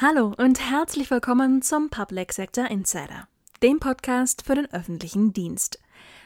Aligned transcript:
Hallo 0.00 0.34
und 0.38 0.58
herzlich 0.58 1.08
willkommen 1.12 1.62
zum 1.62 1.88
Public 1.88 2.32
Sector 2.32 2.68
Insider, 2.68 3.28
dem 3.62 3.78
Podcast 3.78 4.42
für 4.44 4.56
den 4.56 4.68
öffentlichen 4.72 5.32
Dienst. 5.32 5.78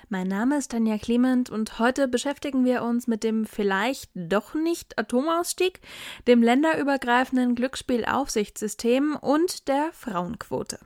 Mein 0.08 0.26
Name 0.26 0.56
ist 0.56 0.70
Tanja 0.70 0.96
Clement 0.96 1.50
und 1.50 1.78
heute 1.78 2.08
beschäftigen 2.08 2.64
wir 2.64 2.82
uns 2.82 3.08
mit 3.08 3.22
dem 3.22 3.44
vielleicht 3.44 4.10
doch 4.14 4.54
nicht 4.54 4.98
Atomausstieg, 4.98 5.82
dem 6.26 6.42
länderübergreifenden 6.42 7.54
Glücksspielaufsichtssystem 7.56 9.16
und 9.20 9.68
der 9.68 9.90
Frauenquote. 9.92 10.78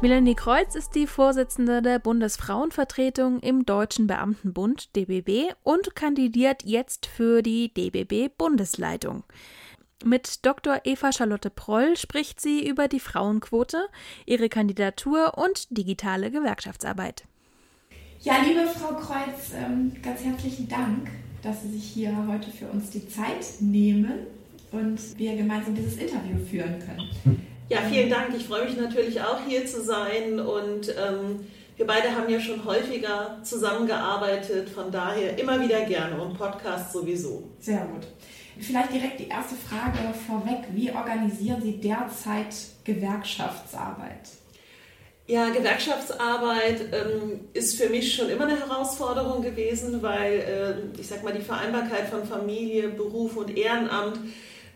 Melanie 0.00 0.36
Kreuz 0.36 0.76
ist 0.76 0.94
die 0.94 1.08
Vorsitzende 1.08 1.82
der 1.82 1.98
Bundesfrauenvertretung 1.98 3.40
im 3.40 3.66
Deutschen 3.66 4.06
Beamtenbund 4.06 4.94
DBB 4.94 5.52
und 5.64 5.96
kandidiert 5.96 6.62
jetzt 6.62 7.06
für 7.06 7.42
die 7.42 7.74
DBB 7.74 8.32
Bundesleitung. 8.38 9.24
Mit 10.04 10.46
Dr. 10.46 10.82
Eva 10.84 11.10
Charlotte 11.10 11.50
Proll 11.50 11.96
spricht 11.96 12.40
sie 12.40 12.64
über 12.64 12.86
die 12.86 13.00
Frauenquote, 13.00 13.88
ihre 14.24 14.48
Kandidatur 14.48 15.36
und 15.36 15.66
digitale 15.76 16.30
Gewerkschaftsarbeit. 16.30 17.24
Ja, 18.20 18.34
liebe 18.46 18.68
Frau 18.68 18.94
Kreuz, 18.94 19.52
ähm, 19.56 19.96
ganz 20.00 20.22
herzlichen 20.22 20.68
Dank, 20.68 21.10
dass 21.42 21.62
Sie 21.62 21.70
sich 21.70 21.84
hier 21.84 22.16
heute 22.28 22.52
für 22.52 22.68
uns 22.68 22.90
die 22.90 23.08
Zeit 23.08 23.44
nehmen 23.58 24.28
und 24.70 25.18
wir 25.18 25.36
gemeinsam 25.36 25.74
dieses 25.74 25.96
Interview 25.96 26.38
führen 26.48 26.78
können. 26.78 27.47
Ja, 27.68 27.80
vielen 27.82 28.08
Dank. 28.08 28.34
Ich 28.34 28.46
freue 28.46 28.64
mich 28.64 28.76
natürlich 28.78 29.20
auch 29.20 29.40
hier 29.46 29.66
zu 29.66 29.82
sein 29.82 30.40
und 30.40 30.88
ähm, 30.88 31.46
wir 31.76 31.86
beide 31.86 32.14
haben 32.16 32.30
ja 32.30 32.40
schon 32.40 32.64
häufiger 32.64 33.38
zusammengearbeitet, 33.42 34.70
von 34.70 34.90
daher 34.90 35.38
immer 35.38 35.60
wieder 35.60 35.82
gerne 35.82 36.18
und 36.20 36.38
Podcast 36.38 36.92
sowieso. 36.94 37.50
Sehr 37.60 37.86
gut. 37.86 38.06
Vielleicht 38.58 38.92
direkt 38.94 39.20
die 39.20 39.28
erste 39.28 39.54
Frage 39.54 39.98
vorweg. 40.26 40.64
Wie 40.72 40.90
organisieren 40.90 41.60
Sie 41.62 41.78
derzeit 41.78 42.54
Gewerkschaftsarbeit? 42.84 44.30
Ja, 45.26 45.50
Gewerkschaftsarbeit 45.50 46.80
ähm, 46.92 47.40
ist 47.52 47.78
für 47.78 47.90
mich 47.90 48.14
schon 48.14 48.30
immer 48.30 48.46
eine 48.46 48.58
Herausforderung 48.58 49.42
gewesen, 49.42 50.02
weil 50.02 50.32
äh, 50.96 51.00
ich 51.00 51.06
sag 51.06 51.22
mal, 51.22 51.34
die 51.34 51.42
Vereinbarkeit 51.42 52.08
von 52.08 52.24
Familie, 52.24 52.88
Beruf 52.88 53.36
und 53.36 53.54
Ehrenamt 53.54 54.18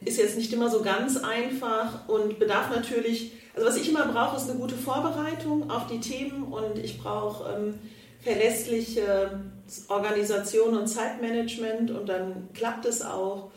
ist 0.05 0.19
jetzt 0.19 0.37
nicht 0.37 0.53
immer 0.53 0.71
so 0.71 0.83
ganz 0.83 1.17
einfach 1.17 2.09
und 2.09 2.39
bedarf 2.39 2.71
natürlich, 2.75 3.33
also 3.55 3.67
was 3.67 3.77
ich 3.77 3.89
immer 3.89 4.07
brauche, 4.07 4.37
ist 4.37 4.49
eine 4.49 4.59
gute 4.59 4.75
Vorbereitung 4.75 5.71
auf 5.71 5.87
die 5.87 6.01
Themen 6.01 6.45
und 6.45 6.79
ich 6.79 6.99
brauche 6.99 7.53
ähm, 7.53 7.75
verlässliche 8.21 9.41
Organisation 9.89 10.77
und 10.77 10.87
Zeitmanagement 10.87 11.91
und 11.91 12.09
dann 12.09 12.49
klappt 12.55 12.87
es 12.87 13.03
auch. 13.03 13.51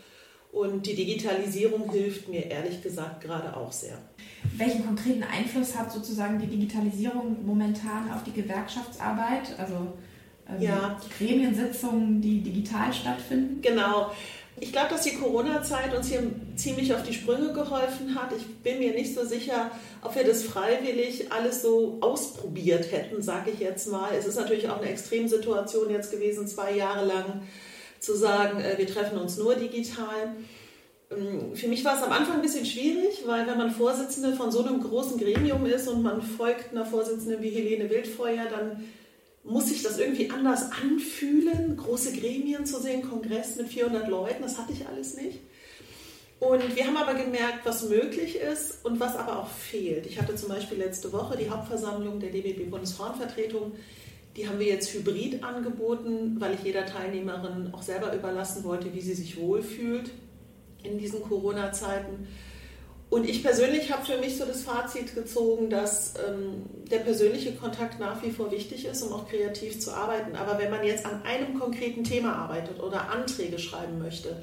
Und 0.51 0.85
die 0.85 0.95
Digitalisierung 0.95 1.91
hilft 1.91 2.29
mir 2.29 2.49
ehrlich 2.49 2.81
gesagt 2.81 3.21
gerade 3.21 3.57
auch 3.57 3.73
sehr. 3.73 3.97
Welchen 4.55 4.85
konkreten 4.85 5.23
Einfluss 5.23 5.77
hat 5.77 5.91
sozusagen 5.91 6.39
die 6.39 6.47
Digitalisierung 6.47 7.45
momentan 7.45 8.09
auf 8.13 8.23
die 8.23 8.31
Gewerkschaftsarbeit? 8.31 9.59
Also 9.59 9.75
ähm, 10.49 10.61
ja. 10.61 10.97
Gremiensitzungen, 11.17 12.21
die 12.21 12.41
digital 12.41 12.93
stattfinden? 12.93 13.61
Genau. 13.61 14.11
Ich 14.59 14.71
glaube, 14.71 14.89
dass 14.89 15.01
die 15.01 15.15
Corona-Zeit 15.15 15.93
uns 15.95 16.07
hier 16.07 16.23
ziemlich 16.55 16.93
auf 16.93 17.03
die 17.03 17.13
Sprünge 17.13 17.51
geholfen 17.51 18.15
hat. 18.15 18.31
Ich 18.37 18.47
bin 18.63 18.79
mir 18.79 18.93
nicht 18.93 19.13
so 19.13 19.25
sicher, 19.25 19.69
ob 20.01 20.15
wir 20.15 20.23
das 20.23 20.43
freiwillig 20.43 21.31
alles 21.31 21.61
so 21.61 21.97
ausprobiert 21.99 22.89
hätten, 22.91 23.21
sage 23.21 23.51
ich 23.51 23.59
jetzt 23.59 23.91
mal. 23.91 24.11
Es 24.17 24.25
ist 24.25 24.37
natürlich 24.37 24.69
auch 24.69 24.77
eine 24.77 24.89
Extremsituation 24.89 25.89
jetzt 25.89 26.11
gewesen, 26.11 26.47
zwei 26.47 26.73
Jahre 26.73 27.05
lang 27.05 27.41
zu 27.99 28.15
sagen, 28.15 28.61
äh, 28.61 28.77
wir 28.77 28.87
treffen 28.87 29.17
uns 29.17 29.37
nur 29.37 29.55
digital. 29.55 30.35
Ähm, 31.11 31.53
für 31.53 31.67
mich 31.67 31.83
war 31.83 31.97
es 31.97 32.03
am 32.03 32.13
Anfang 32.13 32.35
ein 32.35 32.41
bisschen 32.41 32.65
schwierig, 32.65 33.23
weil 33.25 33.45
wenn 33.47 33.57
man 33.57 33.71
Vorsitzende 33.71 34.37
von 34.37 34.51
so 34.51 34.63
einem 34.63 34.81
großen 34.81 35.17
Gremium 35.19 35.65
ist 35.65 35.89
und 35.89 36.01
man 36.01 36.21
folgt 36.21 36.71
einer 36.71 36.85
Vorsitzenden 36.85 37.41
wie 37.41 37.49
Helene 37.49 37.89
Wildfeuer, 37.89 38.45
dann 38.49 38.85
muss 39.45 39.67
sich 39.67 39.83
das 39.83 39.99
irgendwie 39.99 40.31
anders 40.31 40.71
anfühlen, 40.71 41.77
große 41.77 42.13
Gremien 42.13 42.65
zu 42.65 42.81
sehen, 42.81 43.03
Kongress 43.03 43.55
mit 43.55 43.67
400 43.69 44.07
Leuten, 44.07 44.41
das 44.41 44.57
hatte 44.57 44.73
ich 44.73 44.87
alles 44.87 45.15
nicht. 45.15 45.39
Und 46.39 46.75
wir 46.75 46.85
haben 46.85 46.97
aber 46.97 47.13
gemerkt, 47.13 47.65
was 47.65 47.87
möglich 47.87 48.37
ist 48.37 48.83
und 48.83 48.99
was 48.99 49.15
aber 49.15 49.39
auch 49.39 49.49
fehlt. 49.49 50.05
Ich 50.05 50.19
hatte 50.19 50.35
zum 50.35 50.49
Beispiel 50.49 50.77
letzte 50.77 51.13
Woche 51.13 51.37
die 51.37 51.49
Hauptversammlung 51.49 52.19
der 52.19 52.31
DBB 52.31 52.69
Bundesfrauenvertretung. 52.69 53.71
Die 54.35 54.47
haben 54.47 54.59
wir 54.59 54.67
jetzt 54.67 54.93
hybrid 54.93 55.43
angeboten, 55.43 56.35
weil 56.39 56.55
ich 56.55 56.63
jeder 56.63 56.85
Teilnehmerin 56.85 57.73
auch 57.73 57.81
selber 57.81 58.13
überlassen 58.13 58.63
wollte, 58.65 58.93
wie 58.93 58.99
sie 58.99 59.13
sich 59.13 59.39
wohlfühlt 59.39 60.11
in 60.83 60.97
diesen 60.97 61.21
Corona-Zeiten. 61.21 62.27
Und 63.09 63.29
ich 63.29 63.43
persönlich 63.43 63.91
habe 63.91 64.05
für 64.05 64.17
mich 64.17 64.37
so 64.37 64.45
das 64.45 64.63
Fazit 64.63 65.13
gezogen, 65.13 65.69
dass 65.69 66.15
ähm, 66.27 66.63
der 66.89 66.99
persönliche 66.99 67.53
Kontakt 67.53 67.99
nach 67.99 68.21
wie 68.23 68.31
vor 68.31 68.51
wichtig 68.51 68.85
ist, 68.85 69.03
um 69.03 69.13
auch 69.13 69.29
kreativ 69.29 69.79
zu 69.79 69.91
arbeiten. 69.91 70.35
Aber 70.35 70.57
wenn 70.57 70.71
man 70.71 70.83
jetzt 70.83 71.05
an 71.05 71.21
einem 71.23 71.59
konkreten 71.59 72.03
Thema 72.03 72.35
arbeitet 72.35 72.81
oder 72.81 73.09
Anträge 73.09 73.59
schreiben 73.59 73.99
möchte, 73.99 74.41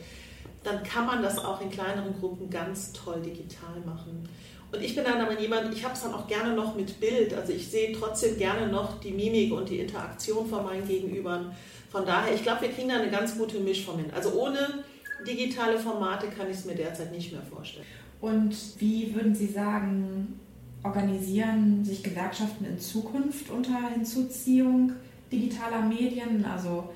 dann 0.65 0.85
kann 0.85 1.07
man 1.07 1.23
das 1.23 1.39
auch 1.39 1.61
in 1.61 1.71
kleineren 1.71 2.19
Gruppen 2.21 2.51
ganz 2.51 2.93
toll 2.93 3.21
digital 3.21 3.81
machen. 3.85 4.29
Und 4.71 4.83
ich 4.83 4.95
bin 4.95 5.05
dann 5.05 5.21
aber 5.21 5.39
jemand, 5.39 5.75
ich 5.75 5.85
habe 5.85 5.95
es 5.95 6.03
dann 6.03 6.15
auch 6.15 6.27
gerne 6.29 6.55
noch 6.55 6.75
mit 6.75 6.99
Bild. 6.99 7.35
Also 7.35 7.53
ich 7.53 7.69
sehe 7.69 7.93
trotzdem 7.93 8.39
gerne 8.39 8.69
noch 8.69 9.01
die 9.01 9.11
Mimik 9.11 9.53
und 9.53 9.69
die 9.69 9.81
Interaktion 9.81 10.49
von 10.49 10.65
meinen 10.65 10.87
Gegenübern. 10.87 11.55
Von 11.91 12.07
daher, 12.07 12.35
ich 12.35 12.43
glaube, 12.43 12.63
wir 12.63 12.71
kriegen 12.71 12.89
da 12.89 12.97
eine 12.97 13.11
ganz 13.11 13.37
gute 13.37 13.59
Mischform 13.59 13.99
hin. 13.99 14.11
Also 14.15 14.33
ohne 14.33 14.83
digitale 15.27 15.79
Formate 15.79 16.29
kann 16.29 16.51
ich 16.51 16.57
es 16.57 16.65
mir 16.65 16.75
derzeit 16.75 17.13
nicht 17.13 17.33
mehr 17.33 17.43
vorstellen. 17.43 17.85
Und 18.23 18.57
wie 18.79 19.13
würden 19.17 19.35
Sie 19.35 19.49
sagen, 19.49 20.39
organisieren 20.85 21.85
sich 21.85 22.05
Gewerkschaften 22.05 22.65
in 22.65 22.79
Zukunft 22.79 23.51
unter 23.51 23.91
Hinzuziehung 23.91 24.93
digitaler 25.33 25.83
Medien? 25.83 26.45
Also 26.45 26.89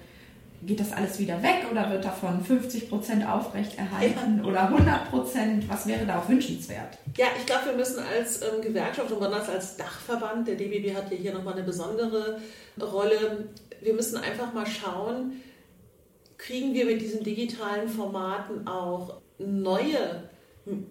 geht 0.62 0.78
das 0.78 0.92
alles 0.92 1.18
wieder 1.18 1.42
weg 1.42 1.66
oder 1.68 1.90
wird 1.90 2.04
davon 2.04 2.44
50 2.44 2.88
Prozent 2.88 3.28
aufrechterhalten 3.28 4.38
ja. 4.38 4.44
oder 4.44 4.68
100 4.68 5.10
Prozent? 5.10 5.68
Was 5.68 5.88
wäre 5.88 6.06
da 6.06 6.20
auch 6.20 6.28
wünschenswert? 6.28 6.96
Ja, 7.16 7.26
ich 7.36 7.44
glaube, 7.44 7.66
wir 7.66 7.76
müssen 7.76 8.04
als 8.04 8.42
ähm, 8.42 8.62
Gewerkschaft 8.62 9.10
und 9.10 9.18
besonders 9.18 9.48
als 9.48 9.76
Dachverband, 9.76 10.46
der 10.46 10.54
DBB 10.54 10.94
hat 10.94 11.10
ja 11.10 11.16
hier 11.16 11.34
nochmal 11.34 11.54
eine 11.54 11.64
besondere 11.64 12.40
Rolle, 12.80 13.48
wir 13.80 13.94
müssen 13.94 14.16
einfach 14.18 14.54
mal 14.54 14.66
schauen, 14.66 15.40
kriegen 16.38 16.72
wir 16.72 16.86
mit 16.86 17.00
diesen 17.00 17.24
digitalen 17.24 17.88
Formaten 17.88 18.68
auch 18.68 19.16
neue 19.38 20.28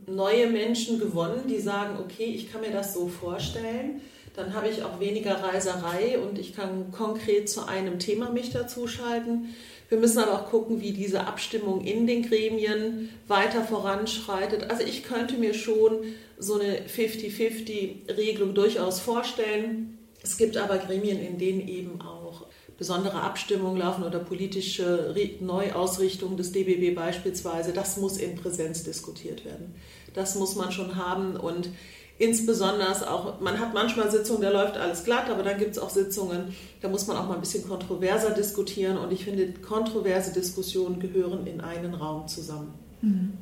neue 0.07 0.47
Menschen 0.47 0.99
gewonnen, 0.99 1.43
die 1.47 1.59
sagen, 1.59 1.97
okay, 1.99 2.25
ich 2.25 2.51
kann 2.51 2.61
mir 2.61 2.71
das 2.71 2.93
so 2.93 3.07
vorstellen. 3.07 4.01
Dann 4.35 4.53
habe 4.53 4.67
ich 4.69 4.83
auch 4.83 4.99
weniger 4.99 5.35
Reiserei 5.43 6.19
und 6.19 6.39
ich 6.39 6.55
kann 6.55 6.91
konkret 6.91 7.49
zu 7.49 7.67
einem 7.67 7.99
Thema 7.99 8.29
mich 8.29 8.51
dazuschalten. 8.51 9.55
Wir 9.87 9.97
müssen 9.97 10.19
aber 10.19 10.33
auch 10.33 10.49
gucken, 10.49 10.81
wie 10.81 10.91
diese 10.91 11.27
Abstimmung 11.27 11.85
in 11.85 12.07
den 12.07 12.27
Gremien 12.27 13.09
weiter 13.27 13.63
voranschreitet. 13.63 14.69
Also 14.69 14.83
ich 14.83 15.03
könnte 15.03 15.35
mir 15.35 15.53
schon 15.53 15.99
so 16.37 16.59
eine 16.59 16.79
50-50-Regelung 16.81 18.53
durchaus 18.55 18.99
vorstellen. 18.99 19.99
Es 20.23 20.37
gibt 20.37 20.57
aber 20.57 20.79
Gremien, 20.79 21.19
in 21.19 21.37
denen 21.37 21.67
eben 21.67 22.01
auch 22.01 22.45
besondere 22.77 23.21
Abstimmungen 23.21 23.77
laufen 23.77 24.03
oder 24.03 24.19
politische 24.19 25.15
Neuausrichtungen 25.39 26.37
des 26.37 26.51
DBB 26.51 26.95
beispielsweise, 26.95 27.71
das 27.71 27.97
muss 27.97 28.17
in 28.17 28.35
Präsenz 28.35 28.83
diskutiert 28.83 29.45
werden. 29.45 29.75
Das 30.13 30.35
muss 30.35 30.55
man 30.55 30.71
schon 30.71 30.95
haben 30.95 31.35
und 31.37 31.69
insbesondere 32.17 33.09
auch, 33.11 33.39
man 33.41 33.59
hat 33.59 33.73
manchmal 33.73 34.09
Sitzungen, 34.11 34.41
da 34.41 34.49
läuft 34.49 34.77
alles 34.77 35.03
glatt, 35.03 35.29
aber 35.29 35.43
dann 35.43 35.57
gibt 35.57 35.71
es 35.71 35.79
auch 35.79 35.89
Sitzungen, 35.89 36.55
da 36.81 36.89
muss 36.89 37.07
man 37.07 37.17
auch 37.17 37.27
mal 37.27 37.35
ein 37.35 37.41
bisschen 37.41 37.67
kontroverser 37.67 38.31
diskutieren 38.31 38.97
und 38.97 39.11
ich 39.11 39.25
finde, 39.25 39.47
kontroverse 39.53 40.33
Diskussionen 40.33 40.99
gehören 40.99 41.47
in 41.47 41.61
einen 41.61 41.93
Raum 41.93 42.27
zusammen. 42.27 42.73
Mhm. 43.01 43.33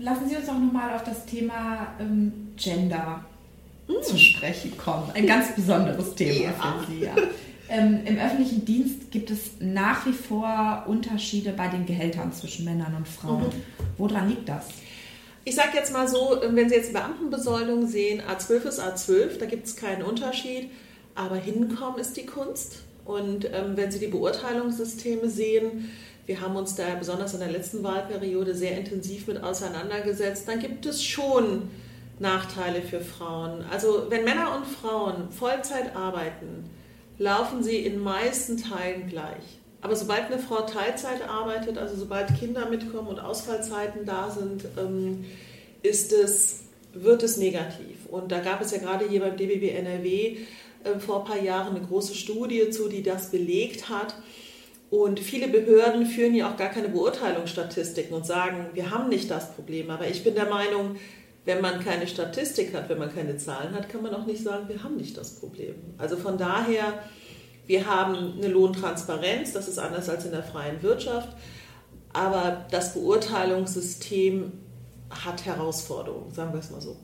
Lassen 0.00 0.28
Sie 0.28 0.36
uns 0.36 0.48
auch 0.48 0.58
nochmal 0.58 0.94
auf 0.94 1.04
das 1.04 1.26
Thema 1.26 1.94
ähm, 1.98 2.52
Gender 2.56 3.24
mhm. 3.88 4.02
zu 4.02 4.16
sprechen 4.16 4.76
kommen. 4.76 5.10
Ein 5.14 5.26
ganz 5.26 5.54
besonderes 5.54 6.14
Thema 6.14 6.44
ja. 6.44 6.52
für 6.52 6.90
Sie. 6.90 7.00
Ja. 7.04 7.14
Ähm, 7.68 8.00
Im 8.06 8.18
öffentlichen 8.18 8.64
Dienst 8.64 9.10
gibt 9.10 9.30
es 9.30 9.52
nach 9.60 10.06
wie 10.06 10.12
vor 10.12 10.84
Unterschiede 10.86 11.52
bei 11.52 11.68
den 11.68 11.84
Gehältern 11.84 12.32
zwischen 12.32 12.64
Männern 12.64 12.94
und 12.96 13.06
Frauen. 13.06 13.48
Mhm. 13.48 13.82
Woran 13.98 14.28
liegt 14.28 14.48
das? 14.48 14.66
Ich 15.44 15.54
sage 15.54 15.70
jetzt 15.74 15.92
mal 15.92 16.08
so, 16.08 16.40
wenn 16.50 16.68
Sie 16.68 16.74
jetzt 16.74 16.92
Beamtenbesoldung 16.92 17.86
sehen, 17.86 18.22
A12 18.22 18.68
ist 18.68 18.80
A12, 18.80 19.38
da 19.38 19.46
gibt 19.46 19.66
es 19.66 19.76
keinen 19.76 20.02
Unterschied, 20.02 20.70
aber 21.14 21.36
hinkommen 21.36 21.98
ist 21.98 22.16
die 22.16 22.26
Kunst. 22.26 22.82
Und 23.04 23.46
ähm, 23.46 23.76
wenn 23.76 23.90
Sie 23.90 23.98
die 23.98 24.08
Beurteilungssysteme 24.08 25.28
sehen, 25.30 25.90
wir 26.26 26.42
haben 26.42 26.56
uns 26.56 26.74
da 26.74 26.94
besonders 26.98 27.32
in 27.32 27.40
der 27.40 27.50
letzten 27.50 27.82
Wahlperiode 27.82 28.54
sehr 28.54 28.76
intensiv 28.76 29.26
mit 29.26 29.42
auseinandergesetzt, 29.42 30.46
dann 30.46 30.58
gibt 30.58 30.84
es 30.84 31.02
schon 31.02 31.70
Nachteile 32.18 32.82
für 32.82 33.00
Frauen. 33.00 33.64
Also 33.70 34.06
wenn 34.10 34.24
Männer 34.24 34.54
und 34.54 34.66
Frauen 34.66 35.30
Vollzeit 35.30 35.96
arbeiten, 35.96 36.68
laufen 37.18 37.62
sie 37.62 37.78
in 37.78 37.98
meisten 37.98 38.56
Teilen 38.56 39.08
gleich. 39.08 39.58
Aber 39.80 39.94
sobald 39.94 40.26
eine 40.26 40.38
Frau 40.38 40.62
Teilzeit 40.62 41.28
arbeitet, 41.28 41.78
also 41.78 41.96
sobald 41.96 42.36
Kinder 42.38 42.68
mitkommen 42.68 43.08
und 43.08 43.20
Ausfallzeiten 43.20 44.06
da 44.06 44.30
sind, 44.30 44.64
ähm, 44.76 45.24
ist 45.82 46.12
es, 46.12 46.64
wird 46.92 47.22
es 47.22 47.36
negativ. 47.36 48.06
Und 48.08 48.32
da 48.32 48.40
gab 48.40 48.60
es 48.60 48.72
ja 48.72 48.78
gerade 48.78 49.08
hier 49.08 49.20
beim 49.20 49.36
DBB 49.36 49.76
NRW 49.76 50.38
äh, 50.84 50.98
vor 50.98 51.20
ein 51.20 51.24
paar 51.26 51.40
Jahren 51.40 51.76
eine 51.76 51.86
große 51.86 52.14
Studie 52.14 52.70
zu, 52.70 52.88
die 52.88 53.02
das 53.02 53.30
belegt 53.30 53.88
hat. 53.88 54.14
Und 54.90 55.20
viele 55.20 55.48
Behörden 55.48 56.06
führen 56.06 56.34
ja 56.34 56.50
auch 56.50 56.56
gar 56.56 56.70
keine 56.70 56.88
Beurteilungsstatistiken 56.88 58.16
und 58.16 58.26
sagen, 58.26 58.66
wir 58.72 58.90
haben 58.90 59.10
nicht 59.10 59.30
das 59.30 59.54
Problem. 59.54 59.90
Aber 59.90 60.08
ich 60.08 60.24
bin 60.24 60.34
der 60.34 60.48
Meinung, 60.48 60.96
wenn 61.48 61.62
man 61.62 61.82
keine 61.82 62.06
Statistik 62.06 62.74
hat, 62.74 62.90
wenn 62.90 62.98
man 62.98 63.12
keine 63.12 63.38
Zahlen 63.38 63.74
hat, 63.74 63.88
kann 63.88 64.02
man 64.02 64.14
auch 64.14 64.26
nicht 64.26 64.44
sagen, 64.44 64.68
wir 64.68 64.82
haben 64.84 64.96
nicht 64.96 65.16
das 65.16 65.40
Problem. 65.40 65.76
Also 65.96 66.18
von 66.18 66.36
daher, 66.36 67.02
wir 67.66 67.86
haben 67.86 68.34
eine 68.36 68.48
Lohntransparenz, 68.48 69.54
das 69.54 69.66
ist 69.66 69.78
anders 69.78 70.10
als 70.10 70.26
in 70.26 70.32
der 70.32 70.42
freien 70.42 70.82
Wirtschaft, 70.82 71.30
aber 72.12 72.66
das 72.70 72.92
Beurteilungssystem 72.92 74.52
hat 75.08 75.46
Herausforderungen, 75.46 76.34
sagen 76.34 76.52
wir 76.52 76.60
es 76.60 76.70
mal 76.70 76.82
so. 76.82 76.98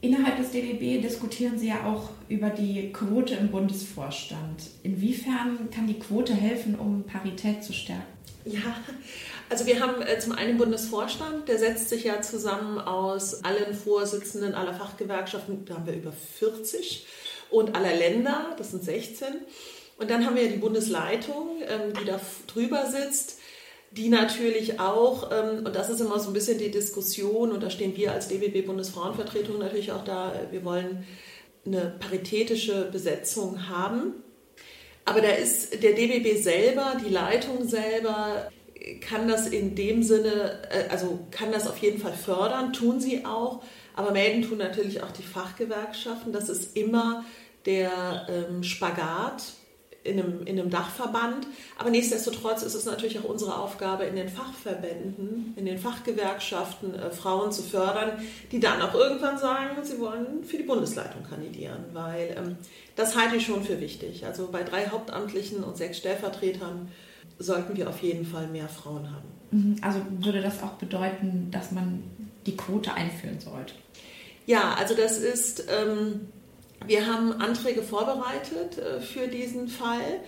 Innerhalb 0.00 0.36
des 0.36 0.50
DBB 0.50 1.02
diskutieren 1.02 1.58
Sie 1.58 1.68
ja 1.68 1.86
auch 1.86 2.10
über 2.28 2.50
die 2.50 2.92
Quote 2.92 3.34
im 3.34 3.50
Bundesvorstand. 3.50 4.64
Inwiefern 4.82 5.70
kann 5.74 5.86
die 5.86 5.98
Quote 5.98 6.34
helfen, 6.34 6.74
um 6.74 7.04
Parität 7.04 7.64
zu 7.64 7.72
stärken? 7.72 8.04
Ja, 8.44 8.76
also 9.48 9.66
wir 9.66 9.80
haben 9.80 10.02
äh, 10.02 10.18
zum 10.20 10.32
einen 10.32 10.58
Bundesvorstand, 10.58 11.48
der 11.48 11.58
setzt 11.58 11.88
sich 11.88 12.04
ja 12.04 12.20
zusammen 12.22 12.78
aus 12.78 13.42
allen 13.42 13.74
Vorsitzenden 13.74 14.54
aller 14.54 14.74
Fachgewerkschaften, 14.74 15.64
da 15.64 15.74
haben 15.74 15.86
wir 15.86 15.94
über 15.94 16.12
40, 16.12 17.06
und 17.50 17.74
aller 17.74 17.94
Länder, 17.94 18.54
das 18.58 18.70
sind 18.70 18.84
16. 18.84 19.26
Und 19.98 20.10
dann 20.10 20.26
haben 20.26 20.36
wir 20.36 20.44
ja 20.44 20.50
die 20.50 20.58
Bundesleitung, 20.58 21.62
ähm, 21.66 21.92
die 22.00 22.04
da 22.04 22.20
drüber 22.46 22.86
sitzt 22.86 23.40
die 23.90 24.08
natürlich 24.08 24.80
auch, 24.80 25.30
ähm, 25.32 25.64
und 25.64 25.74
das 25.74 25.90
ist 25.90 26.00
immer 26.00 26.18
so 26.18 26.28
ein 26.28 26.32
bisschen 26.32 26.58
die 26.58 26.70
Diskussion, 26.70 27.52
und 27.52 27.62
da 27.62 27.70
stehen 27.70 27.96
wir 27.96 28.12
als 28.12 28.28
DBB 28.28 28.66
Bundesfrauenvertretung 28.66 29.58
natürlich 29.58 29.92
auch 29.92 30.04
da, 30.04 30.32
wir 30.50 30.64
wollen 30.64 31.06
eine 31.64 31.94
paritätische 31.98 32.88
Besetzung 32.90 33.68
haben. 33.68 34.14
Aber 35.04 35.20
da 35.20 35.28
ist 35.28 35.82
der 35.82 35.92
DBB 35.92 36.40
selber, 36.42 36.96
die 37.04 37.10
Leitung 37.10 37.66
selber, 37.68 38.50
kann 39.00 39.28
das 39.28 39.48
in 39.48 39.74
dem 39.74 40.02
Sinne, 40.02 40.60
äh, 40.70 40.88
also 40.90 41.26
kann 41.30 41.52
das 41.52 41.66
auf 41.66 41.78
jeden 41.78 42.00
Fall 42.00 42.12
fördern, 42.12 42.72
tun 42.72 43.00
sie 43.00 43.24
auch. 43.24 43.62
Aber 43.94 44.12
melden 44.12 44.42
tun 44.42 44.58
natürlich 44.58 45.02
auch 45.02 45.10
die 45.10 45.22
Fachgewerkschaften. 45.22 46.32
Das 46.32 46.48
ist 46.48 46.76
immer 46.76 47.24
der 47.64 48.26
ähm, 48.28 48.62
Spagat 48.62 49.42
in 50.06 50.20
einem, 50.20 50.46
in 50.46 50.58
einem 50.58 50.70
Dachverband. 50.70 51.46
Aber 51.78 51.90
nichtsdestotrotz 51.90 52.62
ist 52.62 52.74
es 52.74 52.84
natürlich 52.84 53.18
auch 53.18 53.24
unsere 53.24 53.58
Aufgabe, 53.58 54.04
in 54.04 54.16
den 54.16 54.28
Fachverbänden, 54.28 55.54
in 55.56 55.66
den 55.66 55.78
Fachgewerkschaften 55.78 56.94
äh, 56.94 57.10
Frauen 57.10 57.52
zu 57.52 57.62
fördern, 57.62 58.12
die 58.52 58.60
dann 58.60 58.80
auch 58.80 58.94
irgendwann 58.94 59.38
sagen, 59.38 59.76
sie 59.82 59.98
wollen 59.98 60.44
für 60.44 60.56
die 60.56 60.62
Bundesleitung 60.62 61.22
kandidieren. 61.24 61.84
Weil 61.92 62.34
ähm, 62.38 62.56
das 62.94 63.16
halte 63.16 63.36
ich 63.36 63.46
schon 63.46 63.64
für 63.64 63.80
wichtig. 63.80 64.24
Also 64.24 64.48
bei 64.50 64.62
drei 64.62 64.86
Hauptamtlichen 64.88 65.62
und 65.64 65.76
sechs 65.76 65.98
Stellvertretern 65.98 66.88
sollten 67.38 67.76
wir 67.76 67.88
auf 67.88 68.02
jeden 68.02 68.24
Fall 68.24 68.46
mehr 68.46 68.68
Frauen 68.68 69.10
haben. 69.10 69.28
Mhm. 69.50 69.76
Also 69.82 70.00
würde 70.20 70.40
das 70.40 70.62
auch 70.62 70.74
bedeuten, 70.74 71.48
dass 71.50 71.72
man 71.72 72.02
die 72.46 72.56
Quote 72.56 72.94
einführen 72.94 73.40
sollte? 73.40 73.74
Ja, 74.46 74.74
also 74.74 74.94
das 74.94 75.18
ist. 75.18 75.66
Ähm, 75.68 76.28
wir 76.86 77.06
haben 77.06 77.32
Anträge 77.40 77.82
vorbereitet 77.82 78.78
äh, 78.78 79.00
für 79.00 79.28
diesen 79.28 79.68
Fall. 79.68 80.20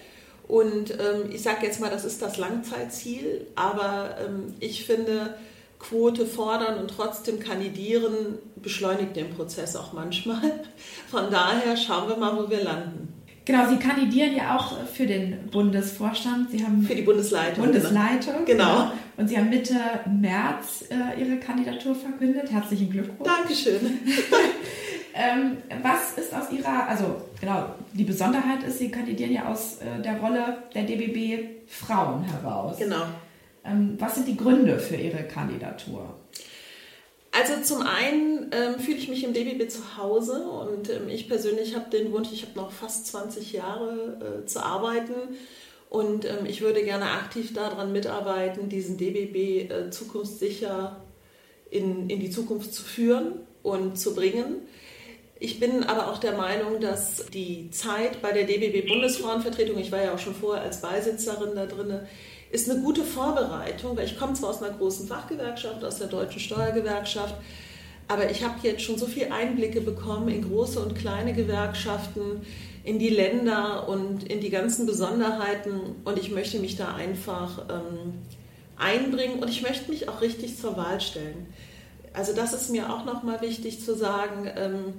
Und 0.47 0.93
ähm, 0.93 1.31
ich 1.31 1.43
sage 1.43 1.67
jetzt 1.67 1.79
mal, 1.81 1.91
das 1.91 2.05
ist 2.05 2.23
das 2.23 2.39
Langzeitziel, 2.39 3.47
aber 3.55 4.17
ähm, 4.25 4.55
ich 4.61 4.87
finde, 4.87 5.35
Quote 5.79 6.27
fordern 6.27 6.79
und 6.79 6.89
trotzdem 6.91 7.39
kandidieren 7.39 8.39
beschleunigt 8.57 9.15
den 9.15 9.31
Prozess 9.31 9.77
auch 9.77 9.93
manchmal. 9.93 10.41
Von 11.11 11.31
daher 11.31 11.77
schauen 11.77 12.09
wir 12.09 12.17
mal, 12.17 12.37
wo 12.37 12.51
wir 12.51 12.63
landen. 12.63 13.15
Genau, 13.45 13.67
Sie 13.71 13.77
kandidieren 13.77 14.37
ja 14.37 14.59
auch 14.59 14.87
für 14.87 15.07
den 15.07 15.49
Bundesvorstand. 15.51 16.51
Sie 16.51 16.63
haben 16.63 16.83
für 16.83 16.95
die 16.95 17.03
Bundesleitung. 17.03 17.65
Bundesleitung. 17.65 18.45
Genau. 18.45 18.65
genau. 18.65 18.93
Und 19.17 19.29
Sie 19.29 19.39
haben 19.39 19.49
Mitte 19.49 19.75
März 20.07 20.85
äh, 20.91 21.19
Ihre 21.19 21.39
Kandidatur 21.39 21.95
verkündet. 21.95 22.51
Herzlichen 22.51 22.91
Glückwunsch. 22.91 23.31
Dankeschön. 23.31 23.81
Ähm, 25.21 25.57
was 25.83 26.13
ist 26.17 26.33
aus 26.33 26.53
Ihrer, 26.53 26.87
also 26.87 27.23
genau, 27.41 27.75
die 27.93 28.05
Besonderheit 28.05 28.63
ist, 28.63 28.79
Sie 28.79 28.89
kandidieren 28.89 29.33
ja 29.33 29.49
aus 29.51 29.79
äh, 29.79 30.01
der 30.01 30.21
Rolle 30.21 30.63
der 30.73 30.85
DBB 30.85 31.67
Frauen 31.67 32.23
heraus. 32.23 32.79
Genau. 32.79 33.03
Ähm, 33.65 33.97
was 33.99 34.15
sind 34.15 34.29
die 34.29 34.37
Gründe 34.37 34.79
für 34.79 34.95
Ihre 34.95 35.25
Kandidatur? 35.25 36.15
Also 37.33 37.61
zum 37.63 37.85
einen 37.85 38.51
ähm, 38.53 38.79
fühle 38.79 38.97
ich 38.97 39.09
mich 39.09 39.25
im 39.25 39.33
DBB 39.33 39.69
zu 39.69 39.97
Hause 39.97 40.49
und 40.49 40.89
ähm, 40.89 41.09
ich 41.09 41.29
persönlich 41.29 41.75
habe 41.75 41.91
den 41.91 42.13
Wunsch, 42.13 42.29
ich 42.33 42.43
habe 42.43 42.57
noch 42.57 42.71
fast 42.71 43.09
20 43.09 43.53
Jahre 43.53 44.43
äh, 44.43 44.47
zu 44.47 44.65
arbeiten 44.65 45.37
und 45.91 46.27
ähm, 46.27 46.47
ich 46.47 46.61
würde 46.61 46.85
gerne 46.85 47.11
aktiv 47.11 47.53
daran 47.53 47.91
mitarbeiten, 47.91 48.69
diesen 48.69 48.99
DBB 48.99 49.69
äh, 49.69 49.91
zukunftssicher 49.91 50.97
in, 51.71 52.09
in 52.09 52.21
die 52.21 52.31
Zukunft 52.31 52.73
zu 52.73 52.85
führen 52.85 53.41
und 53.65 53.99
zu 53.99 54.15
bringen. 54.15 54.63
Ich 55.41 55.61
bin 55.61 55.85
aber 55.85 56.11
auch 56.11 56.19
der 56.19 56.33
Meinung, 56.33 56.81
dass 56.81 57.27
die 57.27 57.71
Zeit 57.71 58.21
bei 58.21 58.33
der 58.33 58.45
DBB 58.45 58.89
Bundesfrauenvertretung, 58.89 59.79
ich 59.79 59.93
war 59.93 60.03
ja 60.03 60.15
auch 60.15 60.19
schon 60.19 60.35
vorher 60.35 60.65
als 60.65 60.81
Beisitzerin 60.81 61.55
da 61.55 61.67
drin, 61.67 62.01
ist 62.51 62.69
eine 62.69 62.81
gute 62.81 63.05
Vorbereitung, 63.05 63.97
weil 63.97 64.07
ich 64.07 64.19
komme 64.19 64.33
zwar 64.33 64.51
aus 64.51 64.63
einer 64.63 64.77
großen 64.77 65.07
Fachgewerkschaft, 65.07 65.85
aus 65.85 65.99
der 65.99 66.09
deutschen 66.09 66.41
Steuergewerkschaft, 66.41 67.35
aber 68.09 68.31
ich 68.31 68.43
habe 68.43 68.55
jetzt 68.63 68.83
schon 68.83 68.99
so 68.99 69.07
viele 69.07 69.33
Einblicke 69.33 69.81
bekommen 69.81 70.29
in 70.29 70.43
große 70.43 70.81
und 70.81 70.97
kleine 70.97 71.35
Gewerkschaften, 71.35 72.41
in 72.83 72.99
die 72.99 73.11
Länder 73.11 73.89
und 73.89 74.25
in 74.25 74.41
die 74.41 74.51
ganzen 74.51 74.87
Besonderheiten 74.87 75.97
und 76.05 76.19
ich 76.19 76.31
möchte 76.31 76.59
mich 76.59 76.77
da 76.77 76.95
einfach 76.95 77.67
ähm, 77.69 78.15
einbringen 78.77 79.41
und 79.41 79.51
ich 79.51 79.63
möchte 79.63 79.91
mich 79.91 80.09
auch 80.09 80.21
richtig 80.21 80.57
zur 80.57 80.77
Wahl 80.77 81.01
stellen. 81.01 81.47
Also 82.13 82.33
das 82.33 82.55
ist 82.55 82.71
mir 82.71 82.93
auch 82.93 83.05
nochmal 83.05 83.41
wichtig 83.43 83.85
zu 83.85 83.95
sagen. 83.95 84.51
Ähm, 84.57 84.95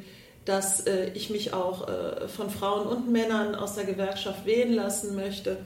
dass 0.46 0.82
äh, 0.82 1.12
ich 1.14 1.30
mich 1.30 1.54
auch 1.54 1.88
äh, 1.88 2.28
von 2.28 2.50
Frauen 2.50 2.88
und 2.88 3.12
Männern 3.12 3.56
aus 3.56 3.76
der 3.76 3.86
Gewerkschaft 3.86 4.46
wählen 4.46 4.74
lassen 4.74 5.16
möchte. 5.16 5.58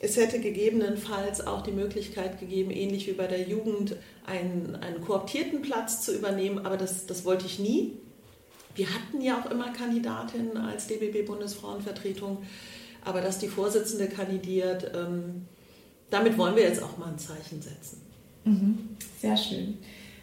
Es 0.00 0.16
hätte 0.16 0.40
gegebenenfalls 0.40 1.46
auch 1.46 1.62
die 1.62 1.72
Möglichkeit 1.72 2.38
gegeben, 2.38 2.70
ähnlich 2.70 3.06
wie 3.08 3.12
bei 3.12 3.26
der 3.26 3.42
Jugend, 3.42 3.96
einen, 4.26 4.76
einen 4.76 5.00
kooptierten 5.00 5.62
Platz 5.62 6.02
zu 6.02 6.14
übernehmen, 6.14 6.64
aber 6.64 6.76
das, 6.76 7.06
das 7.06 7.24
wollte 7.24 7.46
ich 7.46 7.58
nie. 7.58 7.94
Wir 8.74 8.86
hatten 8.94 9.20
ja 9.20 9.40
auch 9.40 9.50
immer 9.50 9.72
Kandidatinnen 9.72 10.56
als 10.56 10.86
DBB-Bundesfrauenvertretung, 10.86 12.38
aber 13.04 13.20
dass 13.20 13.38
die 13.38 13.48
Vorsitzende 13.48 14.06
kandidiert, 14.06 14.92
ähm, 14.94 15.46
damit 16.10 16.38
wollen 16.38 16.54
wir 16.54 16.62
jetzt 16.62 16.82
auch 16.82 16.96
mal 16.96 17.08
ein 17.08 17.18
Zeichen 17.18 17.60
setzen. 17.60 18.00
Mhm. 18.44 18.78
Sehr 19.20 19.36
schön. 19.36 19.78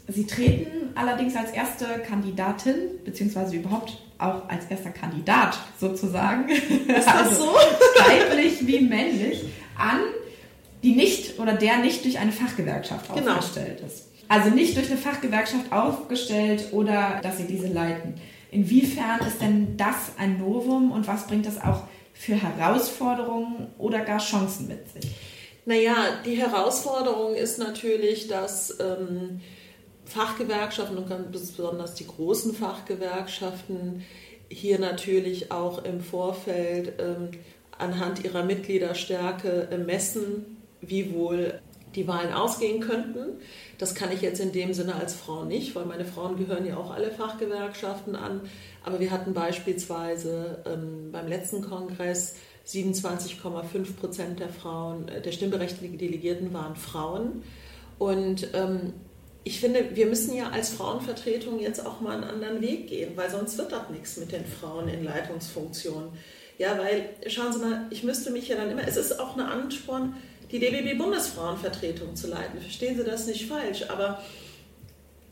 Sie 0.08 0.28
treten 0.28 0.92
allerdings 0.96 1.36
als 1.36 1.52
erste 1.52 1.86
Kandidatin, 2.08 2.76
beziehungsweise 3.04 3.56
überhaupt 3.56 3.98
auch 4.18 4.48
als 4.48 4.66
erster 4.70 4.92
Kandidat 4.92 5.58
sozusagen, 5.80 6.48
ist 6.50 6.90
das 6.90 7.08
also 7.08 7.44
so? 7.44 7.54
weiblich 7.54 8.66
wie 8.66 8.82
männlich, 8.82 9.44
an, 9.78 10.00
die 10.84 10.96
nicht 10.96 11.40
oder 11.40 11.54
der 11.54 11.78
nicht 11.78 12.06
durch 12.06 12.20
eine 12.20 12.32
Fachgewerkschaft 12.32 13.14
genau. 13.14 13.38
aufgestellt 13.38 13.82
ist. 13.86 14.10
Also 14.28 14.50
nicht 14.50 14.76
durch 14.78 14.90
eine 14.90 14.98
Fachgewerkschaft 14.98 15.72
aufgestellt 15.72 16.70
oder 16.72 17.20
dass 17.22 17.38
sie 17.38 17.46
diese 17.46 17.68
leiten. 17.68 18.16
Inwiefern 18.52 19.20
ist 19.28 19.42
denn 19.42 19.76
das 19.78 20.14
ein 20.18 20.40
Novum 20.40 20.92
und 20.92 21.08
was 21.08 21.28
bringt 21.28 21.46
das 21.46 21.62
auch 21.62 21.84
für 22.14 22.36
Herausforderungen 22.36 23.68
oder 23.78 24.00
gar 24.02 24.20
Chancen 24.20 24.68
mit 24.68 24.90
sich? 24.94 25.12
Naja, 25.66 25.96
die 26.26 26.38
Herausforderung 26.38 27.36
ist 27.36 27.60
natürlich, 27.60 28.28
dass 28.28 28.78
ähm, 28.80 29.42
Fachgewerkschaften 30.06 30.98
und 30.98 31.10
ganz 31.10 31.52
besonders 31.52 31.96
die 31.96 32.08
großen 32.08 32.54
Fachgewerkschaften 32.54 34.04
hier 34.50 34.80
natürlich 34.80 35.52
auch 35.52 35.84
im 35.84 36.02
Vorfeld 36.02 36.94
ähm, 37.00 37.32
anhand 37.78 38.24
ihrer 38.24 38.44
Mitgliederstärke 38.44 39.68
messen, 39.86 40.58
wie 40.82 41.14
wohl 41.14 41.60
die 41.96 42.08
Wahlen 42.08 42.34
ausgehen 42.34 42.82
könnten. 42.82 43.40
Das 43.78 43.96
kann 43.96 44.12
ich 44.12 44.22
jetzt 44.22 44.40
in 44.40 44.52
dem 44.52 44.74
Sinne 44.74 44.96
als 44.96 45.16
Frau 45.16 45.46
nicht, 45.46 45.76
weil 45.76 45.86
meine 45.86 46.06
Frauen 46.06 46.38
gehören 46.38 46.66
ja 46.66 46.78
auch 46.78 46.92
alle 46.92 47.12
Fachgewerkschaften 47.12 48.16
an. 48.16 48.42
Aber 48.84 49.00
wir 49.00 49.12
hatten 49.12 49.34
beispielsweise 49.34 50.64
ähm, 50.66 51.12
beim 51.12 51.28
letzten 51.28 51.62
Kongress 51.62 52.36
27,5 52.68 53.96
Prozent 54.00 54.40
der 54.40 54.50
Frauen, 54.50 55.08
äh, 55.08 55.22
der 55.22 55.32
stimmberechtigten 55.32 55.98
Delegierten 55.98 56.54
waren 56.54 56.76
Frauen. 56.76 57.44
Und 57.98 58.50
ähm, 58.54 58.94
ich 59.48 59.60
finde, 59.60 59.96
wir 59.96 60.08
müssen 60.08 60.36
ja 60.36 60.50
als 60.50 60.72
Frauenvertretung 60.72 61.60
jetzt 61.60 61.86
auch 61.86 62.02
mal 62.02 62.16
einen 62.16 62.24
anderen 62.24 62.62
Weg 62.62 62.88
gehen, 62.88 63.16
weil 63.16 63.30
sonst 63.30 63.60
wird 63.60 63.72
das 63.72 63.92
nichts 63.92 64.18
mit 64.18 64.32
den 64.32 64.44
Frauen 64.44 64.88
in 64.88 65.04
Leitungsfunktionen. 65.04 66.10
Ja, 66.58 66.80
weil, 66.80 67.10
schauen 67.28 67.54
Sie 67.54 67.60
mal, 67.60 67.86
ich 67.92 68.04
müsste 68.04 68.32
mich 68.32 68.48
ja 68.48 68.56
dann 68.56 68.72
immer, 68.72 68.88
es 68.88 68.98
ist 68.98 69.20
auch 69.20 69.38
eine 69.38 69.46
Ansporn, 69.46 70.16
die 70.52 70.58
DBB-Bundesfrauenvertretung 70.60 72.16
zu 72.16 72.28
leiten. 72.28 72.60
Verstehen 72.60 72.98
Sie 72.98 73.04
das 73.04 73.28
nicht 73.28 73.46
falsch, 73.46 73.84
aber 73.88 74.20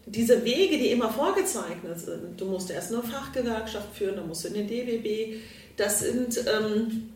diese 0.05 0.45
Wege, 0.45 0.77
die 0.77 0.91
immer 0.91 1.09
vorgezeichnet 1.09 1.99
sind, 1.99 2.39
du 2.39 2.45
musst 2.45 2.69
erst 2.69 2.93
eine 2.93 3.01
Fachgewerkschaft 3.01 3.95
führen, 3.95 4.17
dann 4.17 4.27
musst 4.27 4.43
du 4.43 4.49
in 4.49 4.53
den 4.53 4.67
DBB, 4.67 5.41
das 5.75 6.01
sind, 6.01 6.37
ähm, 6.37 7.09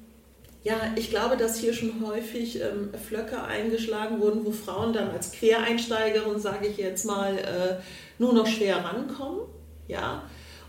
ja, 0.68 0.92
ich 0.98 1.10
glaube, 1.10 1.38
dass 1.38 1.58
hier 1.58 1.74
schon 1.74 2.06
häufig 2.06 2.60
ähm, 2.62 2.90
Flöcke 3.08 3.42
eingeschlagen 3.42 4.20
wurden, 4.20 4.44
wo 4.44 4.52
Frauen 4.52 4.92
dann 4.92 5.10
als 5.12 5.32
Quereinsteigerin, 5.32 6.42
sage 6.42 6.68
ich 6.68 6.76
jetzt 6.76 7.06
mal, 7.06 7.38
äh, 7.38 7.82
nur 8.20 8.34
noch 8.34 8.48
schwer 8.48 8.84
rankommen. 8.84 9.40
Ja, 9.88 10.24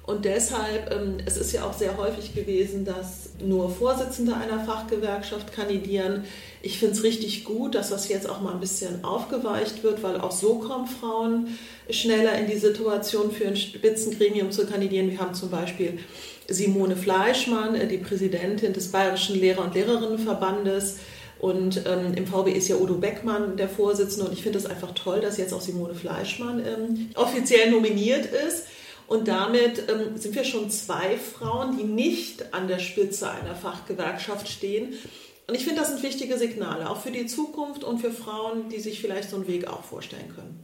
und 0.05 0.25
deshalb, 0.25 0.93
ähm, 0.93 1.17
es 1.27 1.37
ist 1.37 1.53
ja 1.53 1.65
auch 1.65 1.73
sehr 1.73 1.97
häufig 1.97 2.33
gewesen, 2.33 2.85
dass 2.85 3.31
nur 3.45 3.71
Vorsitzende 3.71 4.37
einer 4.37 4.61
Fachgewerkschaft 4.61 5.53
kandidieren. 5.53 6.25
Ich 6.63 6.79
finde 6.79 6.95
es 6.95 7.03
richtig 7.03 7.43
gut, 7.43 7.75
dass 7.75 7.91
das 7.91 8.09
jetzt 8.09 8.31
auch 8.31 8.41
mal 8.41 8.55
ein 8.55 8.61
bisschen 8.61 9.03
aufgeweicht 9.03 9.83
wird, 9.83 10.05
weil 10.05 10.21
auch 10.21 10.31
so 10.31 10.61
kommen 10.61 10.87
Frauen 10.87 11.59
schneller 11.91 12.39
in 12.39 12.47
die 12.47 12.57
Situation, 12.57 13.33
für 13.33 13.49
ein 13.49 13.57
Spitzengremium 13.57 14.53
zu 14.53 14.65
kandidieren. 14.65 15.11
Wir 15.11 15.19
haben 15.19 15.35
zum 15.35 15.51
Beispiel 15.51 15.99
Simone 16.49 16.97
Fleischmann, 16.97 17.75
äh, 17.75 17.87
die 17.87 17.99
Präsidentin 17.99 18.73
des 18.73 18.89
Bayerischen 18.89 19.39
Lehrer- 19.39 19.65
und 19.65 19.75
Lehrerinnenverbandes. 19.75 20.99
Und 21.39 21.83
ähm, 21.87 22.15
im 22.15 22.27
VB 22.27 22.49
ist 22.49 22.69
ja 22.69 22.77
Udo 22.77 22.95
Beckmann 22.95 23.57
der 23.57 23.69
Vorsitzende. 23.69 24.27
Und 24.27 24.33
ich 24.33 24.43
finde 24.43 24.59
es 24.59 24.67
einfach 24.67 24.93
toll, 24.93 25.21
dass 25.21 25.37
jetzt 25.37 25.53
auch 25.53 25.61
Simone 25.61 25.95
Fleischmann 25.95 26.65
ähm, 26.67 27.11
offiziell 27.15 27.71
nominiert 27.71 28.27
ist. 28.27 28.65
Und 29.07 29.29
damit 29.29 29.85
ähm, 29.89 30.17
sind 30.17 30.35
wir 30.35 30.45
schon 30.45 30.69
zwei 30.71 31.17
Frauen, 31.17 31.79
die 31.79 31.85
nicht 31.85 32.53
an 32.53 32.67
der 32.67 32.79
Spitze 32.79 33.31
einer 33.31 33.55
Fachgewerkschaft 33.55 34.49
stehen. 34.49 34.95
Und 35.47 35.55
ich 35.55 35.65
finde, 35.65 35.81
das 35.81 35.89
sind 35.89 36.03
wichtige 36.03 36.37
Signale, 36.37 36.91
auch 36.91 37.01
für 37.01 37.11
die 37.11 37.25
Zukunft 37.25 37.83
und 37.83 38.01
für 38.01 38.11
Frauen, 38.11 38.69
die 38.69 38.81
sich 38.81 39.01
vielleicht 39.01 39.31
so 39.31 39.37
einen 39.37 39.49
Weg 39.49 39.67
auch 39.67 39.83
vorstellen 39.83 40.31
können. 40.35 40.63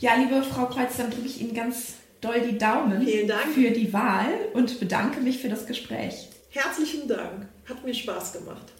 Ja, 0.00 0.16
liebe 0.16 0.42
Frau 0.42 0.66
Kreuz, 0.66 0.98
dann 0.98 1.10
drücke 1.10 1.26
ich 1.26 1.40
Ihnen 1.40 1.54
ganz 1.54 1.94
doll 2.20 2.40
die 2.40 2.58
Daumen 2.58 3.02
Vielen 3.02 3.28
Dank. 3.28 3.52
für 3.52 3.70
die 3.70 3.92
Wahl 3.92 4.32
und 4.54 4.80
bedanke 4.80 5.20
mich 5.20 5.38
für 5.38 5.48
das 5.48 5.66
Gespräch. 5.66 6.28
Herzlichen 6.50 7.08
Dank. 7.08 7.48
Hat 7.68 7.84
mir 7.84 7.94
Spaß 7.94 8.32
gemacht. 8.32 8.72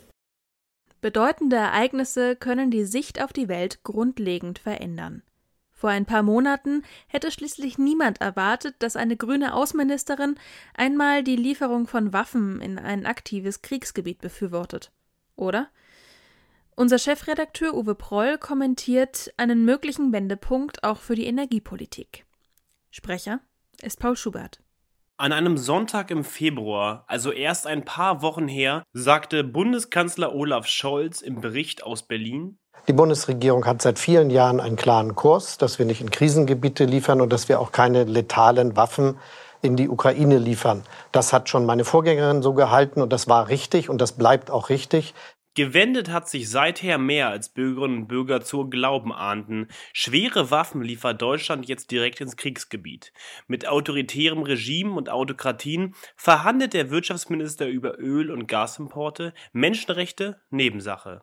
Bedeutende 1.00 1.56
Ereignisse 1.56 2.34
können 2.34 2.70
die 2.70 2.84
Sicht 2.84 3.22
auf 3.22 3.32
die 3.32 3.48
Welt 3.48 3.84
grundlegend 3.84 4.58
verändern. 4.58 5.22
Vor 5.70 5.90
ein 5.90 6.06
paar 6.06 6.24
Monaten 6.24 6.82
hätte 7.06 7.30
schließlich 7.30 7.78
niemand 7.78 8.20
erwartet, 8.20 8.74
dass 8.80 8.96
eine 8.96 9.16
grüne 9.16 9.54
Außenministerin 9.54 10.34
einmal 10.74 11.22
die 11.22 11.36
Lieferung 11.36 11.86
von 11.86 12.12
Waffen 12.12 12.60
in 12.60 12.80
ein 12.80 13.06
aktives 13.06 13.62
Kriegsgebiet 13.62 14.20
befürwortet. 14.20 14.90
Oder? 15.36 15.68
Unser 16.74 16.98
Chefredakteur 16.98 17.74
Uwe 17.74 17.94
Proll 17.94 18.38
kommentiert 18.38 19.32
einen 19.36 19.64
möglichen 19.64 20.12
Wendepunkt 20.12 20.82
auch 20.82 20.98
für 20.98 21.14
die 21.14 21.26
Energiepolitik. 21.26 22.24
Sprecher 22.90 23.40
ist 23.82 24.00
Paul 24.00 24.16
Schubert. 24.16 24.60
An 25.18 25.32
einem 25.32 25.58
Sonntag 25.58 26.10
im 26.10 26.24
Februar, 26.24 27.04
also 27.06 27.32
erst 27.32 27.66
ein 27.66 27.84
paar 27.84 28.22
Wochen 28.22 28.48
her, 28.48 28.84
sagte 28.92 29.44
Bundeskanzler 29.44 30.34
Olaf 30.34 30.66
Scholz 30.66 31.20
im 31.20 31.40
Bericht 31.40 31.82
aus 31.82 32.04
Berlin, 32.04 32.58
die 32.86 32.92
Bundesregierung 32.94 33.66
hat 33.66 33.82
seit 33.82 33.98
vielen 33.98 34.30
Jahren 34.30 34.60
einen 34.60 34.76
klaren 34.76 35.14
Kurs, 35.14 35.58
dass 35.58 35.78
wir 35.78 35.84
nicht 35.84 36.00
in 36.00 36.10
Krisengebiete 36.10 36.86
liefern 36.86 37.20
und 37.20 37.30
dass 37.32 37.48
wir 37.48 37.60
auch 37.60 37.72
keine 37.72 38.04
letalen 38.04 38.76
Waffen 38.76 39.18
in 39.60 39.76
die 39.76 39.90
Ukraine 39.90 40.38
liefern. 40.38 40.84
Das 41.12 41.32
hat 41.32 41.50
schon 41.50 41.66
meine 41.66 41.84
Vorgängerin 41.84 42.42
so 42.42 42.54
gehalten 42.54 43.02
und 43.02 43.12
das 43.12 43.28
war 43.28 43.48
richtig 43.48 43.90
und 43.90 44.00
das 44.00 44.12
bleibt 44.12 44.50
auch 44.50 44.70
richtig. 44.70 45.14
Gewendet 45.58 46.08
hat 46.08 46.28
sich 46.28 46.48
seither 46.48 46.98
mehr, 46.98 47.30
als 47.30 47.48
Bürgerinnen 47.48 48.02
und 48.02 48.06
Bürger 48.06 48.42
zu 48.42 48.70
glauben 48.70 49.12
ahnten. 49.12 49.66
Schwere 49.92 50.52
Waffen 50.52 50.82
liefert 50.82 51.20
Deutschland 51.20 51.68
jetzt 51.68 51.90
direkt 51.90 52.20
ins 52.20 52.36
Kriegsgebiet. 52.36 53.12
Mit 53.48 53.66
autoritärem 53.66 54.44
Regime 54.44 54.92
und 54.92 55.10
Autokratien 55.10 55.96
verhandelt 56.14 56.74
der 56.74 56.90
Wirtschaftsminister 56.90 57.66
über 57.66 57.98
Öl- 57.98 58.30
und 58.30 58.46
Gasimporte, 58.46 59.34
Menschenrechte 59.50 60.40
Nebensache. 60.50 61.22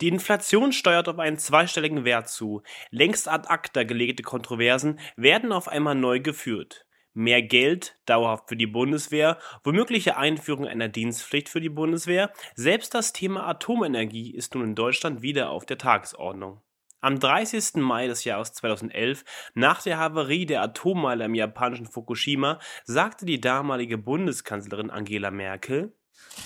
Die 0.00 0.08
Inflation 0.08 0.72
steuert 0.72 1.10
auf 1.10 1.18
einen 1.18 1.36
zweistelligen 1.36 2.06
Wert 2.06 2.30
zu. 2.30 2.62
Längst 2.88 3.28
ad 3.28 3.50
acta 3.50 3.82
gelegte 3.82 4.22
Kontroversen 4.22 4.98
werden 5.16 5.52
auf 5.52 5.68
einmal 5.68 5.94
neu 5.94 6.20
geführt. 6.20 6.86
Mehr 7.16 7.42
Geld, 7.42 7.96
dauerhaft 8.06 8.48
für 8.48 8.56
die 8.56 8.66
Bundeswehr, 8.66 9.38
womögliche 9.62 10.16
Einführung 10.16 10.66
einer 10.66 10.88
Dienstpflicht 10.88 11.48
für 11.48 11.60
die 11.60 11.68
Bundeswehr, 11.68 12.32
selbst 12.56 12.92
das 12.92 13.12
Thema 13.12 13.46
Atomenergie 13.46 14.34
ist 14.34 14.54
nun 14.54 14.64
in 14.64 14.74
Deutschland 14.74 15.22
wieder 15.22 15.50
auf 15.50 15.64
der 15.64 15.78
Tagesordnung. 15.78 16.60
Am 17.00 17.20
30. 17.20 17.74
Mai 17.76 18.08
des 18.08 18.24
Jahres 18.24 18.52
2011, 18.54 19.24
nach 19.54 19.82
der 19.82 19.98
Havarie 19.98 20.46
der 20.46 20.62
Atommeile 20.62 21.26
im 21.26 21.34
japanischen 21.34 21.86
Fukushima, 21.86 22.58
sagte 22.84 23.26
die 23.26 23.40
damalige 23.40 23.96
Bundeskanzlerin 23.96 24.90
Angela 24.90 25.30
Merkel, 25.30 25.92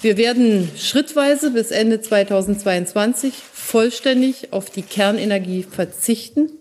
wir 0.01 0.17
werden 0.17 0.71
schrittweise 0.77 1.51
bis 1.51 1.71
Ende 1.71 2.01
2022 2.01 3.35
vollständig 3.35 4.53
auf 4.53 4.71
die 4.71 4.83
Kernenergie 4.83 5.63
verzichten. 5.63 6.58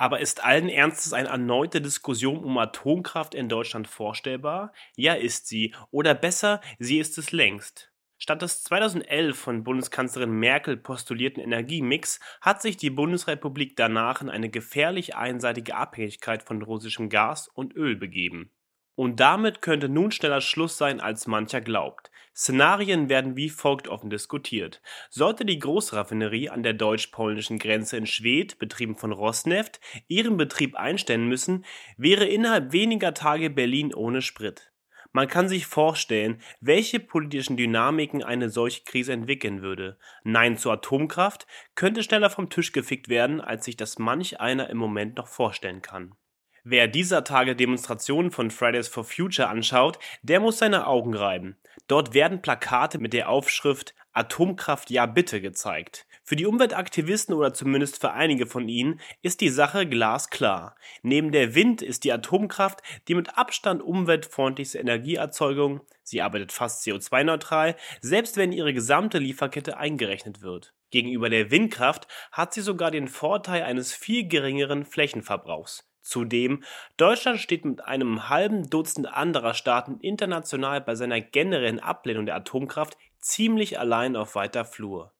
Aber 0.00 0.20
ist 0.20 0.42
allen 0.42 0.70
Ernstes 0.70 1.12
eine 1.12 1.28
erneute 1.28 1.82
Diskussion 1.82 2.42
um 2.42 2.56
Atomkraft 2.56 3.34
in 3.34 3.50
Deutschland 3.50 3.86
vorstellbar? 3.86 4.72
Ja, 4.96 5.12
ist 5.12 5.46
sie. 5.46 5.74
Oder 5.90 6.14
besser, 6.14 6.62
sie 6.78 6.98
ist 6.98 7.18
es 7.18 7.32
längst. 7.32 7.92
Statt 8.16 8.40
des 8.40 8.62
2011 8.62 9.38
von 9.38 9.62
Bundeskanzlerin 9.62 10.30
Merkel 10.30 10.78
postulierten 10.78 11.42
Energiemix 11.42 12.18
hat 12.40 12.62
sich 12.62 12.78
die 12.78 12.88
Bundesrepublik 12.88 13.76
danach 13.76 14.22
in 14.22 14.30
eine 14.30 14.48
gefährlich 14.48 15.16
einseitige 15.16 15.74
Abhängigkeit 15.74 16.44
von 16.44 16.62
russischem 16.62 17.10
Gas 17.10 17.48
und 17.48 17.76
Öl 17.76 17.94
begeben. 17.94 18.50
Und 18.94 19.20
damit 19.20 19.60
könnte 19.60 19.90
nun 19.90 20.12
schneller 20.12 20.40
Schluss 20.40 20.78
sein, 20.78 21.00
als 21.00 21.26
mancher 21.26 21.60
glaubt. 21.60 22.10
Szenarien 22.34 23.08
werden 23.08 23.36
wie 23.36 23.50
folgt 23.50 23.88
offen 23.88 24.10
diskutiert. 24.10 24.80
Sollte 25.10 25.44
die 25.44 25.58
Großraffinerie 25.58 26.48
an 26.48 26.62
der 26.62 26.74
deutsch-polnischen 26.74 27.58
Grenze 27.58 27.96
in 27.96 28.06
Schwedt, 28.06 28.58
betrieben 28.58 28.96
von 28.96 29.12
Rosneft, 29.12 29.80
ihren 30.08 30.36
Betrieb 30.36 30.76
einstellen 30.76 31.26
müssen, 31.26 31.64
wäre 31.96 32.26
innerhalb 32.26 32.72
weniger 32.72 33.14
Tage 33.14 33.50
Berlin 33.50 33.92
ohne 33.94 34.22
Sprit. 34.22 34.70
Man 35.12 35.26
kann 35.26 35.48
sich 35.48 35.66
vorstellen, 35.66 36.40
welche 36.60 37.00
politischen 37.00 37.56
Dynamiken 37.56 38.22
eine 38.22 38.48
solche 38.48 38.84
Krise 38.84 39.12
entwickeln 39.12 39.60
würde. 39.60 39.98
Nein 40.22 40.56
zur 40.56 40.74
Atomkraft 40.74 41.48
könnte 41.74 42.04
schneller 42.04 42.30
vom 42.30 42.48
Tisch 42.48 42.70
gefickt 42.70 43.08
werden, 43.08 43.40
als 43.40 43.64
sich 43.64 43.76
das 43.76 43.98
manch 43.98 44.40
einer 44.40 44.70
im 44.70 44.78
Moment 44.78 45.16
noch 45.16 45.26
vorstellen 45.26 45.82
kann. 45.82 46.14
Wer 46.64 46.88
dieser 46.88 47.24
Tage 47.24 47.56
Demonstrationen 47.56 48.30
von 48.30 48.50
Fridays 48.50 48.88
for 48.88 49.04
Future 49.04 49.48
anschaut, 49.48 49.98
der 50.22 50.40
muss 50.40 50.58
seine 50.58 50.86
Augen 50.86 51.14
reiben. 51.14 51.56
Dort 51.86 52.12
werden 52.12 52.42
Plakate 52.42 52.98
mit 52.98 53.14
der 53.14 53.30
Aufschrift 53.30 53.94
Atomkraft 54.12 54.90
ja 54.90 55.06
bitte 55.06 55.40
gezeigt. 55.40 56.06
Für 56.22 56.36
die 56.36 56.46
Umweltaktivisten 56.46 57.34
oder 57.34 57.54
zumindest 57.54 58.00
für 58.00 58.12
einige 58.12 58.46
von 58.46 58.68
ihnen 58.68 59.00
ist 59.22 59.40
die 59.40 59.48
Sache 59.48 59.86
glasklar. 59.86 60.76
Neben 61.02 61.32
der 61.32 61.54
Wind 61.54 61.80
ist 61.80 62.04
die 62.04 62.12
Atomkraft 62.12 62.82
die 63.08 63.14
mit 63.14 63.38
Abstand 63.38 63.82
umweltfreundlichste 63.82 64.78
Energieerzeugung, 64.78 65.80
sie 66.02 66.20
arbeitet 66.20 66.52
fast 66.52 66.84
CO2-neutral, 66.84 67.74
selbst 68.00 68.36
wenn 68.36 68.52
ihre 68.52 68.74
gesamte 68.74 69.18
Lieferkette 69.18 69.78
eingerechnet 69.78 70.42
wird. 70.42 70.74
Gegenüber 70.90 71.30
der 71.30 71.50
Windkraft 71.50 72.06
hat 72.32 72.52
sie 72.52 72.60
sogar 72.60 72.90
den 72.90 73.08
Vorteil 73.08 73.62
eines 73.62 73.94
viel 73.94 74.28
geringeren 74.28 74.84
Flächenverbrauchs. 74.84 75.89
Zudem, 76.02 76.64
Deutschland 76.96 77.38
steht 77.40 77.64
mit 77.64 77.84
einem 77.84 78.28
halben 78.28 78.68
Dutzend 78.70 79.06
anderer 79.06 79.54
Staaten 79.54 79.98
international 80.00 80.80
bei 80.80 80.94
seiner 80.94 81.20
generellen 81.20 81.78
Ablehnung 81.78 82.26
der 82.26 82.36
Atomkraft 82.36 82.96
ziemlich 83.18 83.78
allein 83.78 84.16
auf 84.16 84.34
weiter 84.34 84.64
Flur. 84.64 85.12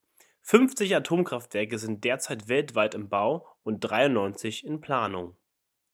50 0.43 0.97
Atomkraftwerke 0.97 1.79
sind 1.79 2.03
derzeit 2.05 2.49
weltweit 2.49 2.95
im 2.95 3.09
Bau 3.09 3.47
und 3.63 3.81
93 3.81 4.65
in 4.65 4.81
Planung. 4.81 5.37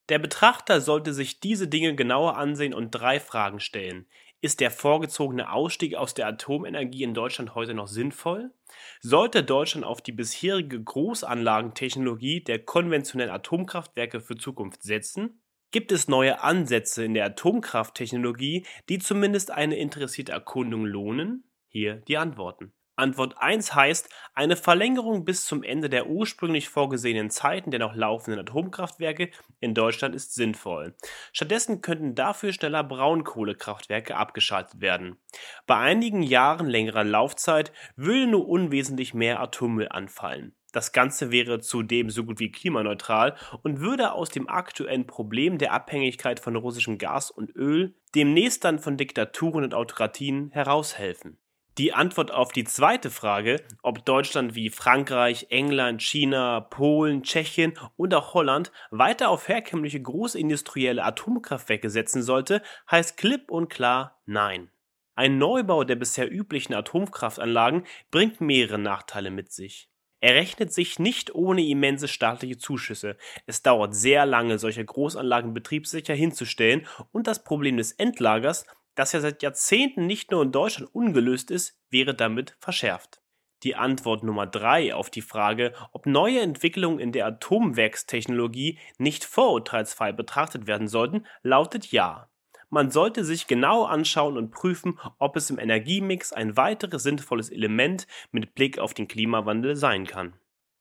Der 0.08 0.20
Betrachter 0.20 0.80
sollte 0.80 1.12
sich 1.12 1.40
diese 1.40 1.66
Dinge 1.66 1.96
genauer 1.96 2.36
ansehen 2.36 2.72
und 2.72 2.92
drei 2.92 3.18
Fragen 3.18 3.58
stellen. 3.58 4.06
Ist 4.46 4.60
der 4.60 4.70
vorgezogene 4.70 5.50
Ausstieg 5.50 5.96
aus 5.96 6.14
der 6.14 6.28
Atomenergie 6.28 7.02
in 7.02 7.14
Deutschland 7.14 7.56
heute 7.56 7.74
noch 7.74 7.88
sinnvoll? 7.88 8.52
Sollte 9.00 9.42
Deutschland 9.42 9.84
auf 9.84 10.00
die 10.00 10.12
bisherige 10.12 10.80
Großanlagentechnologie 10.80 12.44
der 12.44 12.60
konventionellen 12.60 13.32
Atomkraftwerke 13.32 14.20
für 14.20 14.36
Zukunft 14.36 14.84
setzen? 14.84 15.42
Gibt 15.72 15.90
es 15.90 16.06
neue 16.06 16.44
Ansätze 16.44 17.04
in 17.04 17.14
der 17.14 17.24
Atomkrafttechnologie, 17.24 18.64
die 18.88 19.00
zumindest 19.00 19.50
eine 19.50 19.78
interessierte 19.78 20.30
Erkundung 20.30 20.86
lohnen? 20.86 21.50
Hier 21.66 21.96
die 21.96 22.16
Antworten. 22.16 22.72
Antwort 22.96 23.36
1 23.38 23.74
heißt, 23.74 24.08
eine 24.34 24.56
Verlängerung 24.56 25.26
bis 25.26 25.44
zum 25.44 25.62
Ende 25.62 25.90
der 25.90 26.06
ursprünglich 26.06 26.70
vorgesehenen 26.70 27.28
Zeiten 27.28 27.70
der 27.70 27.80
noch 27.80 27.94
laufenden 27.94 28.40
Atomkraftwerke 28.40 29.30
in 29.60 29.74
Deutschland 29.74 30.14
ist 30.14 30.34
sinnvoll. 30.34 30.94
Stattdessen 31.32 31.82
könnten 31.82 32.14
dafür 32.14 32.54
schneller 32.54 32.82
Braunkohlekraftwerke 32.82 34.16
abgeschaltet 34.16 34.80
werden. 34.80 35.18
Bei 35.66 35.76
einigen 35.76 36.22
Jahren 36.22 36.68
längerer 36.68 37.04
Laufzeit 37.04 37.70
würde 37.96 38.26
nur 38.26 38.48
unwesentlich 38.48 39.12
mehr 39.12 39.40
Atommüll 39.40 39.88
anfallen. 39.90 40.54
Das 40.72 40.92
Ganze 40.92 41.30
wäre 41.30 41.60
zudem 41.60 42.08
so 42.10 42.24
gut 42.24 42.40
wie 42.40 42.50
klimaneutral 42.50 43.36
und 43.62 43.80
würde 43.80 44.12
aus 44.12 44.30
dem 44.30 44.48
aktuellen 44.48 45.06
Problem 45.06 45.58
der 45.58 45.72
Abhängigkeit 45.72 46.40
von 46.40 46.56
russischem 46.56 46.96
Gas 46.96 47.30
und 47.30 47.54
Öl 47.54 47.94
demnächst 48.14 48.64
dann 48.64 48.78
von 48.78 48.96
Diktaturen 48.96 49.64
und 49.64 49.74
Autokratien 49.74 50.50
heraushelfen. 50.50 51.38
Die 51.78 51.92
Antwort 51.92 52.30
auf 52.30 52.52
die 52.52 52.64
zweite 52.64 53.10
Frage, 53.10 53.62
ob 53.82 54.06
Deutschland 54.06 54.54
wie 54.54 54.70
Frankreich, 54.70 55.48
England, 55.50 56.00
China, 56.00 56.60
Polen, 56.60 57.22
Tschechien 57.22 57.74
und 57.98 58.14
auch 58.14 58.32
Holland 58.32 58.72
weiter 58.90 59.28
auf 59.28 59.48
herkömmliche 59.48 60.00
großindustrielle 60.00 61.04
Atomkraftwerke 61.04 61.90
setzen 61.90 62.22
sollte, 62.22 62.62
heißt 62.90 63.18
klipp 63.18 63.50
und 63.50 63.68
klar 63.68 64.22
Nein. 64.24 64.70
Ein 65.16 65.36
Neubau 65.36 65.84
der 65.84 65.96
bisher 65.96 66.32
üblichen 66.32 66.72
Atomkraftanlagen 66.72 67.84
bringt 68.10 68.40
mehrere 68.40 68.78
Nachteile 68.78 69.30
mit 69.30 69.52
sich. 69.52 69.90
Er 70.20 70.34
rechnet 70.34 70.72
sich 70.72 70.98
nicht 70.98 71.34
ohne 71.34 71.62
immense 71.62 72.08
staatliche 72.08 72.56
Zuschüsse. 72.56 73.18
Es 73.44 73.62
dauert 73.62 73.94
sehr 73.94 74.24
lange, 74.24 74.58
solche 74.58 74.84
Großanlagen 74.84 75.52
betriebssicher 75.52 76.14
hinzustellen 76.14 76.86
und 77.12 77.26
das 77.26 77.44
Problem 77.44 77.76
des 77.76 77.92
Endlagers 77.92 78.64
das 78.96 79.12
ja 79.12 79.20
seit 79.20 79.42
Jahrzehnten 79.42 80.06
nicht 80.06 80.32
nur 80.32 80.42
in 80.42 80.52
Deutschland 80.52 80.92
ungelöst 80.94 81.50
ist, 81.52 81.78
wäre 81.90 82.14
damit 82.14 82.56
verschärft. 82.58 83.20
Die 83.62 83.76
Antwort 83.76 84.22
Nummer 84.22 84.46
drei 84.46 84.94
auf 84.94 85.08
die 85.08 85.22
Frage, 85.22 85.72
ob 85.92 86.06
neue 86.06 86.40
Entwicklungen 86.40 86.98
in 86.98 87.12
der 87.12 87.26
Atomwerkstechnologie 87.26 88.78
nicht 88.98 89.24
vorurteilsfrei 89.24 90.12
betrachtet 90.12 90.66
werden 90.66 90.88
sollten, 90.88 91.26
lautet 91.42 91.90
ja. 91.92 92.28
Man 92.68 92.90
sollte 92.90 93.24
sich 93.24 93.46
genau 93.46 93.84
anschauen 93.84 94.36
und 94.36 94.50
prüfen, 94.50 94.98
ob 95.18 95.36
es 95.36 95.50
im 95.50 95.58
Energiemix 95.58 96.32
ein 96.32 96.56
weiteres 96.56 97.02
sinnvolles 97.04 97.50
Element 97.50 98.06
mit 98.32 98.54
Blick 98.54 98.78
auf 98.78 98.92
den 98.92 99.08
Klimawandel 99.08 99.76
sein 99.76 100.06
kann. 100.06 100.34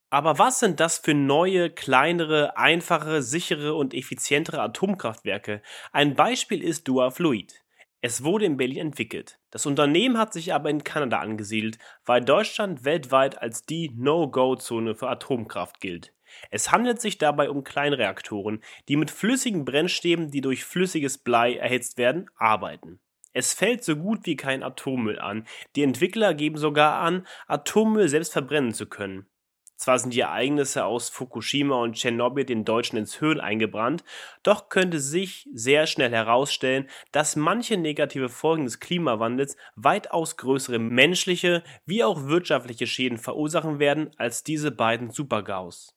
Aber 0.10 0.40
was 0.40 0.60
sind 0.60 0.80
das 0.80 0.98
für 0.98 1.14
neue, 1.14 1.70
kleinere, 1.70 2.58
einfachere, 2.58 3.22
sichere 3.22 3.76
und 3.76 3.94
effizientere 3.94 4.62
Atomkraftwerke? 4.62 5.62
Ein 5.92 6.16
Beispiel 6.16 6.64
ist 6.64 6.88
Duafluid. 6.88 7.65
Es 8.02 8.24
wurde 8.24 8.46
in 8.46 8.58
Berlin 8.58 8.88
entwickelt. 8.88 9.40
Das 9.50 9.66
Unternehmen 9.66 10.18
hat 10.18 10.34
sich 10.34 10.54
aber 10.54 10.70
in 10.70 10.84
Kanada 10.84 11.20
angesiedelt, 11.20 11.80
weil 12.06 12.22
Deutschland 12.22 12.84
weltweit 12.84 13.42
als 13.42 13.66
die 13.66 13.92
No-Go-Zone 13.96 14.96
für 14.96 15.10
Atomkraft 15.10 15.80
gilt. 15.80 16.14
Es 16.52 16.72
handelt 16.72 17.02
sich 17.02 17.18
dabei 17.18 17.50
um 17.50 17.64
Kleinreaktoren, 17.64 18.62
die 18.88 18.96
mit 18.96 19.12
flüssigen 19.12 19.66
Brennstäben, 19.66 20.32
die 20.32 20.42
durch 20.42 20.66
flüssiges 20.66 21.18
Blei 21.18 21.56
erhitzt 21.56 21.98
werden, 21.98 22.30
arbeiten. 22.36 23.00
Es 23.34 23.54
fällt 23.54 23.84
so 23.84 23.98
gut 23.98 24.26
wie 24.26 24.38
kein 24.38 24.64
Atommüll 24.64 25.20
an. 25.20 25.46
Die 25.76 25.84
Entwickler 25.84 26.34
geben 26.34 26.58
sogar 26.58 27.02
an, 27.02 27.28
Atommüll 27.48 28.08
selbst 28.08 28.32
verbrennen 28.32 28.74
zu 28.74 28.86
können. 28.86 29.28
Zwar 29.78 30.00
sind 30.00 30.14
die 30.14 30.22
Ereignisse 30.22 30.86
aus 30.86 31.10
Fukushima 31.10 31.76
und 31.82 31.96
Tschernobyl 31.96 32.46
den 32.46 32.64
Deutschen 32.64 32.98
ins 32.98 33.20
Hirn 33.20 33.42
eingebrannt, 33.42 34.04
doch 34.42 34.70
könnte 34.70 35.00
sich 35.00 35.50
sehr 35.54 35.86
schnell 35.86 36.12
herausstellen, 36.12 36.90
dass 37.12 37.36
manche 37.36 37.78
negative 37.78 38.30
Folgen 38.30 38.64
des 38.64 38.80
Klimawandels 38.80 39.58
weitaus 39.76 40.38
größere 40.38 40.80
menschliche 40.80 41.64
wie 41.86 42.04
auch 42.04 42.24
wirtschaftliche 42.26 42.88
Schäden 42.88 43.18
verursachen 43.18 43.80
werden 43.80 44.12
als 44.18 44.44
diese 44.44 44.72
beiden 44.72 45.10
Supergaus. 45.10 45.96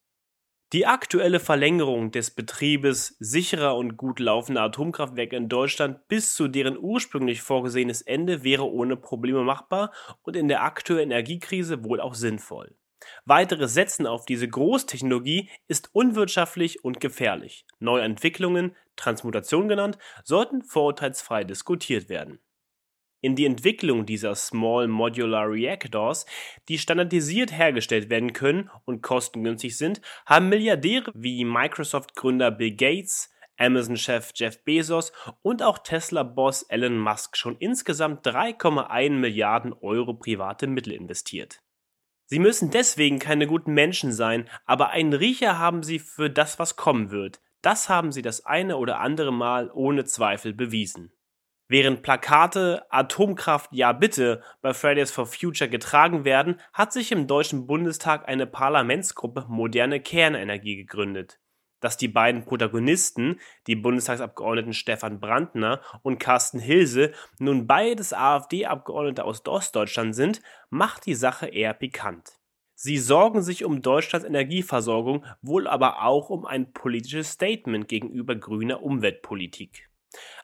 Die 0.75 0.85
aktuelle 0.85 1.41
Verlängerung 1.41 2.11
des 2.11 2.31
Betriebes 2.31 3.17
sicherer 3.21 3.75
und 3.75 3.97
gut 3.97 4.21
laufender 4.21 4.61
Atomkraftwerke 4.63 5.35
in 5.35 5.49
Deutschland 5.49 6.07
bis 6.09 6.35
zu 6.35 6.47
deren 6.47 6.77
ursprünglich 6.77 7.41
vorgesehenes 7.41 8.03
Ende 8.03 8.45
wäre 8.45 8.71
ohne 8.71 8.97
Probleme 8.97 9.45
machbar 9.45 9.93
und 10.23 10.37
in 10.37 10.49
der 10.49 10.65
aktuellen 10.65 11.11
Energiekrise 11.11 11.85
wohl 11.85 12.03
auch 12.03 12.13
sinnvoll. 12.13 12.77
Weiteres 13.25 13.75
Setzen 13.75 14.07
auf 14.07 14.25
diese 14.27 14.49
Großtechnologie 14.49 15.51
ist 15.67 15.91
unwirtschaftlich 15.93 16.85
und 16.85 17.01
gefährlich. 17.01 17.67
Neue 17.79 18.03
Entwicklungen, 18.03 18.77
Transmutation 18.97 19.69
genannt, 19.69 19.99
sollten 20.25 20.63
vorurteilsfrei 20.63 21.45
diskutiert 21.45 22.09
werden. 22.09 22.41
In 23.21 23.35
die 23.35 23.47
Entwicklung 23.47 24.07
dieser 24.07 24.37
Small 24.37 24.87
Modular 24.87 25.51
Reactors, 25.51 26.25
die 26.69 26.79
standardisiert 26.79 27.51
hergestellt 27.51 28.11
werden 28.11 28.33
können 28.33 28.71
und 28.85 29.03
kostengünstig 29.03 29.77
sind, 29.77 30.01
haben 30.25 30.49
Milliardäre 30.49 31.11
wie 31.15 31.45
Microsoft-Gründer 31.45 32.53
Bill 32.53 32.77
Gates, 32.77 33.31
Amazon-Chef 33.57 34.31
Jeff 34.37 34.63
Bezos 34.63 35.13
und 35.43 35.65
auch 35.65 35.79
Tesla-Boss 35.79 36.63
Elon 36.69 36.99
Musk 36.99 37.37
schon 37.37 37.57
insgesamt 37.57 38.25
3,1 38.25 39.11
Milliarden 39.11 39.73
Euro 39.73 40.15
private 40.15 40.69
Mittel 40.69 40.93
investiert. 40.93 41.61
Sie 42.31 42.39
müssen 42.39 42.71
deswegen 42.71 43.19
keine 43.19 43.47
guten 43.47 43.73
Menschen 43.73 44.13
sein, 44.13 44.51
aber 44.67 44.91
einen 44.91 45.15
Riecher 45.15 45.59
haben 45.59 45.83
sie 45.83 45.99
für 45.99 46.29
das, 46.29 46.59
was 46.59 46.77
kommen 46.77 47.11
wird. 47.11 47.41
Das 47.63 47.89
haben 47.89 48.13
sie 48.13 48.21
das 48.21 48.45
eine 48.45 48.77
oder 48.77 49.01
andere 49.01 49.33
Mal 49.33 49.71
ohne 49.73 50.05
Zweifel 50.05 50.53
bewiesen. 50.53 51.11
Während 51.69 52.03
Plakate 52.03 52.85
Atomkraft 52.91 53.71
ja 53.73 53.93
bitte 53.93 54.43
bei 54.61 54.75
Fridays 54.75 55.11
for 55.11 55.25
Future 55.25 55.71
getragen 55.71 56.27
werden, 56.27 56.61
hat 56.75 56.93
sich 56.93 57.13
im 57.13 57.27
Deutschen 57.27 57.67
Bundestag 57.67 58.29
eine 58.29 58.47
Parlamentsgruppe 58.47 59.47
Moderne 59.49 59.99
Kernenergie 59.99 60.77
gegründet 60.77 61.41
dass 61.81 61.97
die 61.97 62.09
beiden 62.09 62.45
Protagonisten, 62.45 63.39
die 63.67 63.77
Bundestagsabgeordneten 63.77 64.73
Stefan 64.73 65.21
Brandner 65.21 65.81
und 66.03 66.19
Carsten 66.19 66.59
Hilse, 66.59 67.13
nun 67.39 67.67
beides 67.67 68.13
AfD-Abgeordnete 68.13 69.25
aus 69.25 69.47
Ostdeutschland 69.47 70.15
sind, 70.15 70.43
macht 70.71 71.07
die 71.07 71.15
Sache 71.15 71.47
eher 71.47 71.75
pikant. 71.75 72.39
Sie 72.75 72.99
sorgen 72.99 73.43
sich 73.43 73.65
um 73.65 73.83
Deutschlands 73.83 74.27
Energieversorgung, 74.27 75.25
wohl 75.43 75.67
aber 75.67 76.05
auch 76.05 76.31
um 76.31 76.47
ein 76.47 76.73
politisches 76.73 77.33
Statement 77.33 77.89
gegenüber 77.89 78.37
grüner 78.37 78.85
Umweltpolitik. 78.85 79.91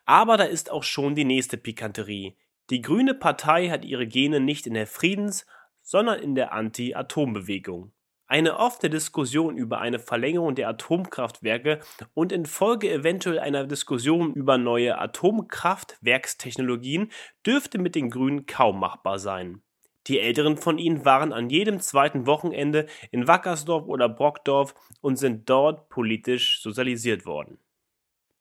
Aber 0.05 0.37
da 0.37 0.45
ist 0.45 0.71
auch 0.71 0.83
schon 0.83 1.15
die 1.15 1.25
nächste 1.25 1.57
Pikanterie. 1.57 2.37
Die 2.71 2.83
Grüne 2.83 3.15
Partei 3.15 3.69
hat 3.69 3.85
ihre 3.85 4.09
Gene 4.09 4.41
nicht 4.41 4.67
in 4.67 4.75
der 4.75 4.89
Friedens-, 4.89 5.47
sondern 5.81 6.19
in 6.19 6.35
der 6.35 6.53
Anti-Atom-Bewegung. 6.53 7.93
Eine 8.27 8.59
offene 8.59 8.89
Diskussion 8.89 9.59
über 9.59 9.81
eine 9.81 9.99
Verlängerung 9.99 10.55
der 10.55 10.71
Atomkraftwerke 10.71 11.81
und 12.15 12.33
in 12.33 12.47
Folge 12.47 12.91
eventuell 12.91 13.39
einer 13.39 13.67
Diskussion 13.67 14.33
über 14.33 14.57
neue 14.57 14.99
Atomkraftwerkstechnologien 14.99 17.13
dürfte 17.47 17.77
mit 17.79 17.95
den 17.95 18.09
Grünen 18.09 18.47
kaum 18.47 18.81
machbar 18.81 19.19
sein. 19.19 19.61
Die 20.07 20.21
Älteren 20.21 20.57
von 20.57 20.79
ihnen 20.79 21.05
waren 21.05 21.35
an 21.35 21.51
jedem 21.51 21.81
zweiten 21.81 22.27
Wochenende 22.27 22.87
in 23.11 23.29
Wackersdorf 23.29 23.87
oder 23.87 24.09
Brockdorf 24.09 24.75
und 25.03 25.17
sind 25.17 25.51
dort 25.51 25.91
politisch 25.91 26.63
sozialisiert 26.63 27.27
worden 27.27 27.59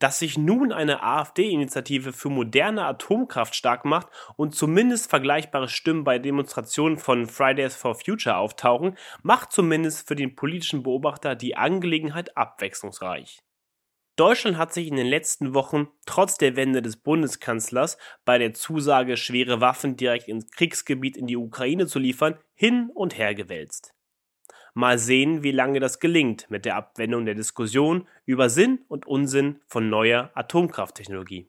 dass 0.04 0.20
sich 0.20 0.38
nun 0.38 0.74
eine 0.74 1.02
AfD-Initiative 1.02 2.12
für 2.12 2.28
moderne 2.28 2.84
Atomkraft 2.84 3.56
stark 3.56 3.86
macht 3.86 4.10
und 4.36 4.54
zumindest 4.54 5.10
vergleichbare 5.10 5.70
Stimmen 5.70 6.04
bei 6.04 6.20
Demonstrationen 6.20 6.98
von 6.98 7.26
Fridays 7.26 7.78
for 7.78 7.96
Future 7.96 8.36
auftauchen, 8.36 8.98
macht 9.22 9.54
zumindest 9.54 10.06
für 10.06 10.16
den 10.16 10.36
politischen 10.36 10.84
Beobachter 10.84 11.36
die 11.36 11.56
Angelegenheit 11.56 12.36
abwechslungsreich. 12.36 13.39
Deutschland 14.18 14.58
hat 14.58 14.74
sich 14.74 14.89
in 14.89 14.98
den 14.98 15.08
letzten 15.08 15.54
Wochen 15.54 15.88
trotz 16.06 16.38
der 16.38 16.58
Wende 16.58 16.82
des 16.82 16.98
Bundeskanzlers 16.98 17.98
bei 18.26 18.38
der 18.38 18.54
Zusage, 18.54 19.16
schwere 19.16 19.62
Waffen 19.62 19.96
direkt 19.96 20.28
ins 20.28 20.52
Kriegsgebiet 20.52 21.16
in 21.16 21.28
die 21.28 21.38
Ukraine 21.38 21.88
zu 21.88 22.00
liefern, 22.00 22.38
hin 22.56 22.89
und 22.94 23.18
her 23.18 23.36
gewälzt. 23.36 23.94
Mal 24.74 24.98
sehen, 24.98 25.44
wie 25.44 25.52
lange 25.52 25.80
das 25.80 26.00
gelingt 26.00 26.50
mit 26.50 26.66
der 26.66 26.76
Abwendung 26.76 27.26
der 27.26 27.36
Diskussion 27.36 28.08
über 28.26 28.50
Sinn 28.50 28.80
und 28.88 29.06
Unsinn 29.06 29.60
von 29.68 29.90
neuer 29.90 30.32
Atomkrafttechnologie. 30.34 31.48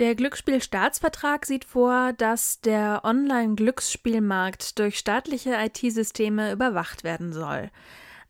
Der 0.00 0.16
Glücksspielstaatsvertrag 0.16 1.46
sieht 1.46 1.64
vor, 1.64 2.12
dass 2.14 2.60
der 2.60 3.02
Online-Glücksspielmarkt 3.04 4.78
durch 4.80 4.98
staatliche 4.98 5.54
IT-Systeme 5.54 6.50
überwacht 6.50 7.04
werden 7.04 7.32
soll. 7.32 7.70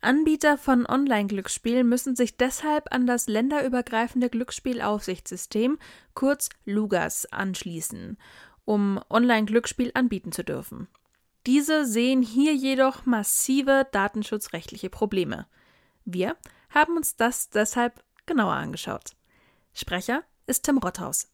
Anbieter 0.03 0.59
von 0.59 0.85
Online-Glücksspiel 0.85 1.85
müssen 1.85 2.17
sich 2.17 2.37
deshalb 2.37 2.93
an 2.93 3.07
das 3.07 3.29
länderübergreifende 3.29 4.29
Glücksspielaufsichtssystem, 4.29 5.79
kurz 6.13 6.51
LUGAS, 6.67 7.33
anschließen, 7.33 8.19
um 8.65 9.01
Online-Glücksspiel 9.09 9.93
anbieten 9.95 10.33
zu 10.33 10.45
dürfen. 10.45 10.89
Diese 11.47 11.87
sehen 11.87 12.23
hier 12.23 12.55
jedoch 12.55 13.05
massive 13.05 13.87
datenschutzrechtliche 13.91 14.91
Probleme. 14.91 15.47
Wir 16.05 16.37
haben 16.71 16.97
uns 16.97 17.17
das 17.17 17.51
deshalb 17.51 18.05
genauer 18.27 18.55
angeschaut. 18.55 19.11
Sprecher 19.73 20.23
ist 20.47 20.63
Tim 20.63 20.79
Rotthaus. 20.79 21.29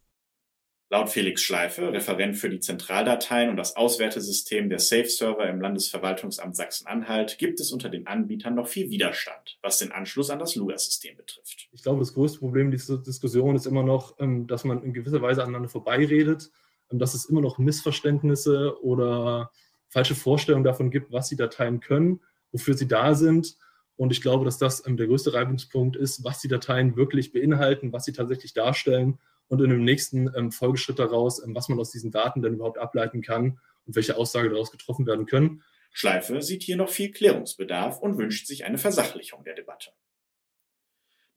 Laut 0.90 1.10
Felix 1.10 1.42
Schleife, 1.42 1.92
Referent 1.92 2.38
für 2.38 2.48
die 2.48 2.60
Zentraldateien 2.60 3.50
und 3.50 3.58
das 3.58 3.76
Auswertesystem 3.76 4.70
der 4.70 4.78
Safe-Server 4.78 5.46
im 5.46 5.60
Landesverwaltungsamt 5.60 6.56
Sachsen-Anhalt, 6.56 7.36
gibt 7.36 7.60
es 7.60 7.72
unter 7.72 7.90
den 7.90 8.06
Anbietern 8.06 8.54
noch 8.54 8.68
viel 8.68 8.88
Widerstand, 8.88 9.58
was 9.60 9.76
den 9.76 9.92
Anschluss 9.92 10.30
an 10.30 10.38
das 10.38 10.56
LUGA-System 10.56 11.18
betrifft. 11.18 11.68
Ich 11.72 11.82
glaube, 11.82 11.98
das 11.98 12.14
größte 12.14 12.38
Problem 12.38 12.70
dieser 12.70 12.96
Diskussion 12.96 13.54
ist 13.54 13.66
immer 13.66 13.82
noch, 13.82 14.18
ähm, 14.18 14.46
dass 14.46 14.64
man 14.64 14.82
in 14.82 14.94
gewisser 14.94 15.20
Weise 15.20 15.42
aneinander 15.42 15.68
vorbeiredet, 15.68 16.50
ähm, 16.90 16.98
dass 16.98 17.12
es 17.12 17.26
immer 17.26 17.42
noch 17.42 17.58
Missverständnisse 17.58 18.82
oder 18.82 19.50
falsche 19.88 20.14
Vorstellungen 20.14 20.64
davon 20.64 20.90
gibt, 20.90 21.12
was 21.12 21.28
die 21.28 21.36
Dateien 21.36 21.80
können, 21.80 22.20
wofür 22.52 22.74
sie 22.74 22.88
da 22.88 23.14
sind. 23.14 23.56
Und 23.96 24.12
ich 24.12 24.22
glaube, 24.22 24.44
dass 24.44 24.58
das 24.58 24.86
ähm, 24.86 24.96
der 24.96 25.06
größte 25.06 25.34
Reibungspunkt 25.34 25.96
ist, 25.96 26.22
was 26.24 26.40
die 26.40 26.48
Dateien 26.48 26.96
wirklich 26.96 27.32
beinhalten, 27.32 27.92
was 27.92 28.04
sie 28.04 28.12
tatsächlich 28.12 28.54
darstellen 28.54 29.18
und 29.48 29.60
in 29.60 29.70
dem 29.70 29.84
nächsten 29.84 30.30
ähm, 30.36 30.52
Folgeschritt 30.52 30.98
daraus, 30.98 31.42
ähm, 31.44 31.54
was 31.54 31.68
man 31.68 31.78
aus 31.80 31.90
diesen 31.90 32.10
Daten 32.10 32.42
denn 32.42 32.54
überhaupt 32.54 32.78
ableiten 32.78 33.22
kann 33.22 33.58
und 33.86 33.96
welche 33.96 34.16
Aussagen 34.16 34.50
daraus 34.50 34.70
getroffen 34.70 35.06
werden 35.06 35.26
können. 35.26 35.62
Schleife 35.90 36.42
sieht 36.42 36.62
hier 36.62 36.76
noch 36.76 36.90
viel 36.90 37.10
Klärungsbedarf 37.10 37.98
und 37.98 38.18
wünscht 38.18 38.46
sich 38.46 38.64
eine 38.64 38.78
Versachlichung 38.78 39.42
der 39.42 39.54
Debatte. 39.54 39.90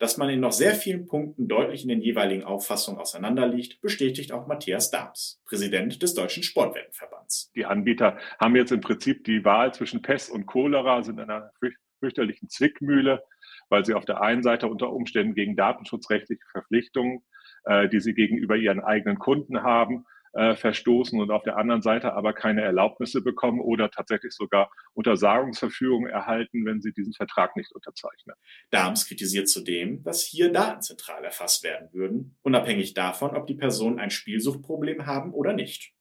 Dass 0.02 0.18
man 0.18 0.32
in 0.32 0.40
noch 0.40 0.52
sehr 0.52 0.74
vielen 0.74 1.06
Punkten 1.06 1.48
deutlich 1.48 1.84
in 1.84 1.90
den 1.90 2.02
jeweiligen 2.02 2.44
Auffassungen 2.44 3.00
auseinanderliegt, 3.00 3.80
bestätigt 3.82 4.32
auch 4.32 4.48
Matthias 4.48 4.90
Dahms, 4.90 5.40
Präsident 5.46 6.02
des 6.02 6.16
Deutschen 6.16 6.42
Sportwettenverbands. 6.42 7.52
Die 7.56 7.66
Anbieter 7.66 8.18
haben 8.40 8.56
jetzt 8.56 8.72
im 8.72 8.82
Prinzip 8.82 9.24
die 9.26 9.46
Wahl 9.46 9.76
zwischen 9.76 10.02
Pest 10.02 10.32
und 10.32 10.48
Cholera, 10.48 11.04
sind 11.04 11.20
in 11.20 11.30
einer 11.30 11.52
fürchterlichen 12.00 12.50
Zwickmühle, 12.50 13.24
weil 13.70 13.86
sie 13.86 13.94
auf 13.94 14.06
der 14.06 14.22
einen 14.22 14.42
Seite 14.42 14.66
unter 14.66 14.92
Umständen 14.92 15.36
gegen 15.36 15.56
datenschutzrechtliche 15.56 16.46
Verpflichtungen 16.52 17.22
äh, 17.66 17.90
die 17.90 18.00
sie 18.00 18.14
gegenüber 18.14 18.56
ihren 18.56 18.80
eigenen 18.80 19.20
Kunden 19.20 19.64
haben, 19.64 20.06
äh, 20.34 20.56
verstoßen 20.56 21.20
und 21.20 21.32
auf 21.32 21.44
der 21.44 21.58
anderen 21.58 21.82
Seite 21.82 22.14
aber 22.14 22.34
keine 22.34 22.62
Erlaubnisse 22.62 23.22
bekommen 23.22 23.60
oder 23.60 23.92
tatsächlich 23.92 24.34
sogar 24.34 24.72
Untersagungsverfügungen 24.94 26.10
erhalten, 26.10 26.66
wenn 26.66 26.82
sie 26.82 26.94
diesen 26.94 27.14
Vertrag 27.14 27.56
nicht 27.56 27.72
unterzeichnen. 27.74 28.36
Dahms 28.70 29.08
kritisiert 29.08 29.50
zudem, 29.50 30.04
dass 30.04 30.24
hier 30.24 30.52
Daten 30.52 30.82
zentral 30.82 31.24
erfasst 31.24 31.64
werden 31.64 31.90
würden, 31.92 32.38
unabhängig 32.42 32.94
davon, 32.94 33.36
ob 33.36 33.48
die 33.48 33.56
Personen 33.56 34.00
ein 34.00 34.10
Spielsuchtproblem 34.10 35.06
haben 35.06 35.34
oder 35.34 35.54
nicht. 35.54 35.94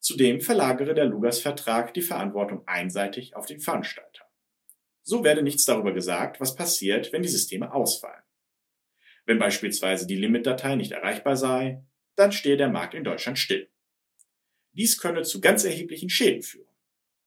Zudem 0.00 0.40
verlagere 0.40 0.94
der 0.94 1.04
Lugas-Vertrag 1.04 1.94
die 1.94 2.02
Verantwortung 2.02 2.66
einseitig 2.66 3.36
auf 3.36 3.46
den 3.46 3.60
Veranstalter. 3.60 4.24
So 5.04 5.22
werde 5.22 5.42
nichts 5.42 5.64
darüber 5.64 5.92
gesagt, 5.92 6.40
was 6.40 6.56
passiert, 6.56 7.12
wenn 7.12 7.22
die 7.22 7.28
Systeme 7.28 7.72
ausfallen. 7.72 8.22
Wenn 9.26 9.38
beispielsweise 9.38 10.06
die 10.06 10.16
Limitdatei 10.16 10.74
nicht 10.74 10.92
erreichbar 10.92 11.36
sei, 11.36 11.84
dann 12.16 12.32
stehe 12.32 12.56
der 12.56 12.68
Markt 12.68 12.94
in 12.94 13.04
Deutschland 13.04 13.38
still. 13.38 13.68
Dies 14.72 14.98
könne 14.98 15.22
zu 15.22 15.40
ganz 15.40 15.64
erheblichen 15.64 16.08
Schäden 16.08 16.42
führen. 16.42 16.68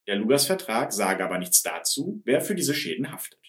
Der 0.08 0.16
Lugas-Vertrag 0.16 0.94
sage 0.94 1.24
aber 1.24 1.38
nichts 1.38 1.64
dazu, 1.64 2.22
wer 2.26 2.42
für 2.42 2.56
diese 2.56 2.74
Schäden 2.74 3.12
haftet. 3.12 3.40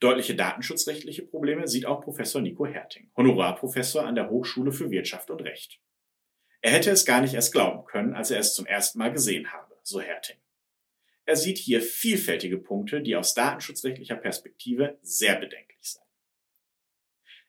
Deutliche 0.00 0.34
datenschutzrechtliche 0.34 1.22
Probleme 1.22 1.66
sieht 1.66 1.86
auch 1.86 2.00
Professor 2.00 2.40
Nico 2.40 2.66
Herting, 2.66 3.10
Honorarprofessor 3.16 4.04
an 4.04 4.14
der 4.14 4.28
Hochschule 4.28 4.72
für 4.72 4.90
Wirtschaft 4.90 5.30
und 5.30 5.40
Recht. 5.40 5.80
Er 6.60 6.72
hätte 6.72 6.90
es 6.90 7.04
gar 7.04 7.20
nicht 7.20 7.34
erst 7.34 7.52
glauben 7.52 7.84
können, 7.84 8.14
als 8.14 8.30
er 8.30 8.40
es 8.40 8.54
zum 8.54 8.66
ersten 8.66 8.98
Mal 8.98 9.12
gesehen 9.12 9.52
habe, 9.52 9.78
so 9.82 10.00
Herting. 10.00 10.36
Er 11.26 11.36
sieht 11.36 11.58
hier 11.58 11.80
vielfältige 11.80 12.58
Punkte, 12.58 13.00
die 13.00 13.16
aus 13.16 13.34
datenschutzrechtlicher 13.34 14.16
Perspektive 14.16 14.98
sehr 15.00 15.36
bedenklich 15.36 15.80
seien. 15.80 16.04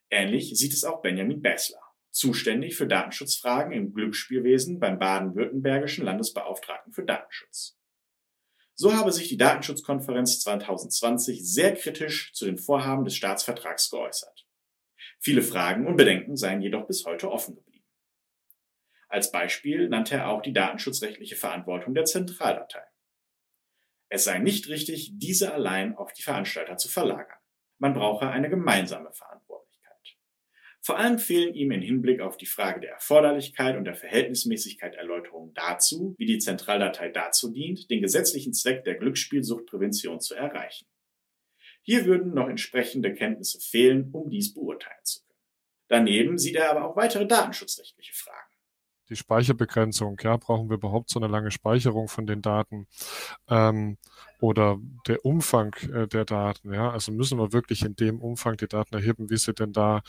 Ähnlich 0.10 0.58
sieht 0.58 0.74
es 0.74 0.86
auch 0.86 1.02
Benjamin 1.02 1.42
Bessler, 1.42 1.82
zuständig 2.16 2.78
für 2.78 2.88
Datenschutzfragen 2.88 3.74
im 3.74 3.94
Glücksspielwesen 3.94 4.80
beim 4.80 4.98
baden-württembergischen 5.00 6.06
Landesbeauftragten 6.06 6.94
für 6.94 7.04
Datenschutz. 7.04 7.78
So 8.74 8.94
habe 8.94 9.12
sich 9.12 9.28
die 9.28 9.38
Datenschutzkonferenz 9.38 10.40
2020 10.42 11.46
sehr 11.46 11.76
kritisch 11.76 12.34
zu 12.34 12.46
den 12.46 12.58
Vorhaben 12.58 13.04
des 13.04 13.16
Staatsvertrags 13.16 13.90
geäußert. 13.90 14.48
Viele 15.20 15.42
Fragen 15.42 15.88
und 15.88 15.98
Bedenken 15.98 16.38
seien 16.38 16.62
jedoch 16.62 16.88
bis 16.88 17.06
heute 17.06 17.32
offen 17.32 17.56
geblieben. 17.56 17.86
Als 19.10 19.32
Beispiel 19.32 19.90
nannte 19.90 20.16
er 20.16 20.30
auch 20.30 20.42
die 20.42 20.54
datenschutzrechtliche 20.54 21.36
Verantwortung 21.36 21.94
der 21.94 22.06
Zentraldatei. 22.06 22.84
Es 24.08 24.24
sei 24.24 24.40
nicht 24.40 24.70
richtig, 24.70 25.12
diese 25.16 25.54
allein 25.54 25.96
auf 25.98 26.14
die 26.14 26.24
Veranstalter 26.24 26.78
zu 26.78 26.88
verlagern. 26.88 27.40
Man 27.78 27.94
brauche 27.94 28.30
eine 28.30 28.50
gemeinsame 28.50 29.12
Verantwortung. 29.12 29.45
Vor 30.86 31.00
allem 31.00 31.18
fehlen 31.18 31.56
ihm 31.56 31.72
in 31.72 31.82
Hinblick 31.82 32.22
auf 32.22 32.38
die 32.38 32.46
Frage 32.46 32.80
der 32.80 32.92
Erforderlichkeit 32.92 33.76
und 33.76 33.86
der 33.86 33.96
Verhältnismäßigkeit 33.96 34.94
Erläuterungen 34.94 35.52
dazu, 35.56 36.14
wie 36.20 36.28
die 36.28 36.38
Zentraldatei 36.38 37.10
dazu 37.10 37.52
dient, 37.52 37.90
den 37.90 38.04
gesetzlichen 38.04 38.54
Zweck 38.54 38.84
der 38.84 38.94
Glücksspielsuchtprävention 38.94 40.22
zu 40.22 40.36
erreichen. 40.36 40.86
Hier 41.82 42.06
würden 42.06 42.36
noch 42.36 42.48
entsprechende 42.48 43.16
Kenntnisse 43.16 43.60
fehlen, 43.60 44.12
um 44.12 44.30
dies 44.30 44.54
beurteilen 44.54 45.04
zu 45.04 45.22
können. 45.26 45.40
Daneben 45.88 46.38
sieht 46.38 46.56
er 46.56 46.70
aber 46.70 46.86
auch 46.86 46.96
weitere 46.96 47.26
datenschutzrechtliche 47.26 48.14
Fragen 48.14 48.55
die 49.10 49.16
Speicherbegrenzung, 49.16 50.18
ja, 50.22 50.38
brauchen 50.38 50.70
wir 50.70 50.76
überhaupt 50.76 51.10
so 51.10 51.20
eine 51.20 51.28
lange 51.28 51.52
Speicherung 51.52 52.08
von 52.08 52.26
den 52.26 52.42
Daten 52.42 52.88
ähm, 53.50 53.98
oder 54.40 54.80
der 55.08 55.24
Umfang 55.26 55.76
äh, 55.94 56.08
der 56.08 56.26
Daten, 56.26 56.74
ja, 56.74 56.92
also 56.92 57.12
müssen 57.12 57.38
wir 57.38 57.54
wirklich 57.54 57.84
in 57.84 57.96
dem 57.96 58.22
Umfang 58.22 58.58
die 58.58 58.68
Daten 58.68 58.96
erheben, 58.96 59.30
wie 59.30 59.38
sie 59.38 59.54
denn 59.54 59.74
da 59.74 60.02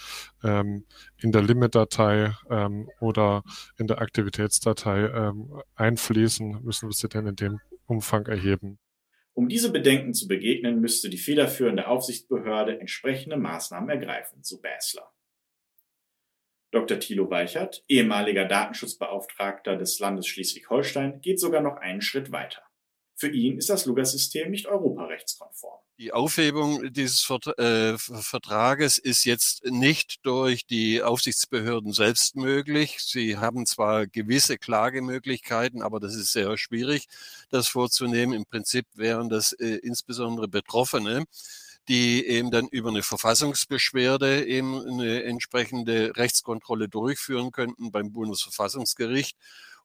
ähm, 0.43 0.85
in 1.21 1.33
der 1.33 1.43
Limit-Datei 1.43 2.35
ähm, 2.51 2.89
oder 3.01 3.43
in 3.79 3.87
der 3.87 4.01
Aktivitätsdatei 4.01 5.07
ähm, 5.07 5.61
einfließen, 5.75 6.63
müssen 6.65 6.89
wir 6.89 6.95
sie 6.95 7.09
denn 7.09 7.27
in 7.27 7.37
dem 7.37 7.61
Umfang 7.87 8.27
erheben. 8.27 8.79
Um 9.35 9.49
diese 9.49 9.71
Bedenken 9.71 10.15
zu 10.15 10.29
begegnen, 10.29 10.81
müsste 10.81 11.11
die 11.11 11.19
federführende 11.19 11.89
Aufsichtsbehörde 11.89 12.81
entsprechende 12.81 13.37
Maßnahmen 13.37 13.91
ergreifen, 13.91 14.43
so 14.43 14.61
Basler. 14.63 15.13
Dr. 16.71 16.99
Thilo 16.99 17.31
Weichert, 17.31 17.85
ehemaliger 17.89 18.45
Datenschutzbeauftragter 18.45 19.77
des 19.77 19.99
Landes 19.99 20.27
Schleswig-Holstein, 20.27 21.21
geht 21.21 21.41
sogar 21.41 21.61
noch 21.61 21.77
einen 21.77 22.03
Schritt 22.03 22.33
weiter. 22.33 22.63
Für 23.19 23.31
ihn 23.31 23.57
ist 23.57 23.71
das 23.71 23.87
Lugas-System 23.87 24.51
nicht 24.51 24.67
europarechtskonform. 24.67 25.81
Die 25.99 26.13
Aufhebung 26.13 26.93
dieses 26.93 27.27
äh, 27.57 27.97
Vertrages 27.97 28.99
ist 28.99 29.25
jetzt 29.25 29.65
nicht 29.65 30.27
durch 30.27 30.67
die 30.67 31.03
Aufsichtsbehörden 31.03 31.93
selbst 31.95 32.37
möglich. 32.37 32.99
Sie 33.01 33.39
haben 33.39 33.65
zwar 33.65 34.07
gewisse 34.07 34.59
Klagemöglichkeiten, 34.59 35.81
aber 35.81 35.99
das 35.99 36.15
ist 36.15 36.33
sehr 36.33 36.59
schwierig, 36.59 37.07
das 37.49 37.69
vorzunehmen. 37.69 38.35
Im 38.35 38.45
Prinzip 38.45 38.85
wären 38.93 39.31
das 39.31 39.55
äh, 39.55 39.77
insbesondere 39.77 40.49
Betroffene, 40.49 41.25
die 41.89 42.27
eben 42.27 42.51
dann 42.51 42.69
über 42.69 42.91
eine 42.91 43.03
Verfassungsbeschwerde 43.03 44.45
eben 44.47 44.81
eine 44.87 45.25
entsprechende 45.25 46.17
Rechtskontrolle 46.17 46.89
durchführen 46.89 47.53
könnten 47.53 47.91
beim 47.93 48.13
Bundesverfassungsgericht 48.13 49.37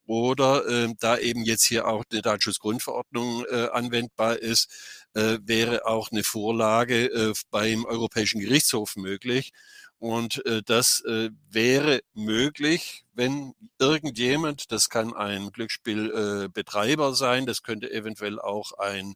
oder 0.05 0.67
äh, 0.67 0.93
da 0.99 1.17
eben 1.17 1.43
jetzt 1.43 1.63
hier 1.63 1.87
auch 1.87 2.03
eine 2.11 2.21
Datenschutzgrundverordnung 2.21 3.45
äh, 3.45 3.67
anwendbar 3.71 4.37
ist, 4.39 4.69
äh, 5.13 5.37
wäre 5.43 5.85
auch 5.85 6.11
eine 6.11 6.23
Vorlage 6.23 7.05
äh, 7.05 7.33
beim 7.51 7.85
Europäischen 7.85 8.41
Gerichtshof 8.41 8.95
möglich. 8.95 9.53
Und 9.99 10.43
äh, 10.47 10.63
das 10.65 11.01
äh, 11.05 11.29
wäre 11.49 12.01
möglich, 12.15 13.05
wenn 13.13 13.53
irgendjemand, 13.77 14.71
das 14.71 14.89
kann 14.89 15.13
ein 15.13 15.51
Glücksspielbetreiber 15.51 17.09
äh, 17.09 17.13
sein, 17.13 17.45
das 17.45 17.61
könnte 17.61 17.91
eventuell 17.91 18.39
auch 18.39 18.71
ein 18.79 19.13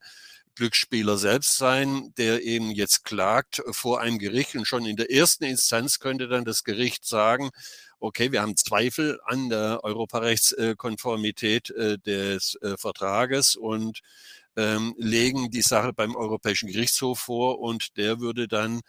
Glücksspieler 0.55 1.17
selbst 1.17 1.57
sein, 1.57 2.13
der 2.17 2.43
eben 2.43 2.71
jetzt 2.71 3.03
klagt 3.03 3.61
vor 3.71 4.01
einem 4.01 4.19
Gericht 4.19 4.55
und 4.55 4.65
schon 4.65 4.85
in 4.85 4.95
der 4.95 5.11
ersten 5.11 5.43
Instanz 5.43 5.99
könnte 5.99 6.27
dann 6.27 6.45
das 6.45 6.63
Gericht 6.63 7.05
sagen, 7.05 7.51
okay, 7.99 8.31
wir 8.31 8.41
haben 8.41 8.55
Zweifel 8.55 9.19
an 9.25 9.49
der 9.49 9.83
Europarechtskonformität 9.83 11.69
äh, 11.71 11.97
des 11.97 12.57
äh, 12.61 12.77
Vertrages 12.77 13.55
und 13.55 13.99
ähm, 14.57 14.95
legen 14.97 15.49
die 15.49 15.61
Sache 15.61 15.93
beim 15.93 16.15
Europäischen 16.15 16.69
Gerichtshof 16.71 17.19
vor 17.19 17.59
und 17.59 17.97
der 17.97 18.19
würde 18.19 18.47
dann 18.47 18.81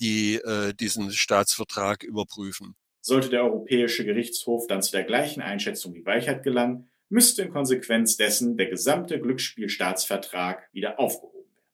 die, 0.00 0.34
äh, 0.36 0.74
diesen 0.74 1.12
Staatsvertrag 1.12 2.02
überprüfen. 2.02 2.74
Sollte 3.00 3.30
der 3.30 3.44
Europäische 3.44 4.04
Gerichtshof 4.04 4.66
dann 4.68 4.82
zu 4.82 4.92
der 4.92 5.04
gleichen 5.04 5.42
Einschätzung 5.42 5.94
wie 5.94 6.04
Weichert 6.04 6.42
gelangen, 6.42 6.88
müsste 7.12 7.42
in 7.42 7.52
Konsequenz 7.52 8.16
dessen 8.16 8.56
der 8.56 8.66
gesamte 8.66 9.20
Glücksspielstaatsvertrag 9.20 10.68
wieder 10.72 10.98
aufgehoben 10.98 11.54
werden. 11.54 11.68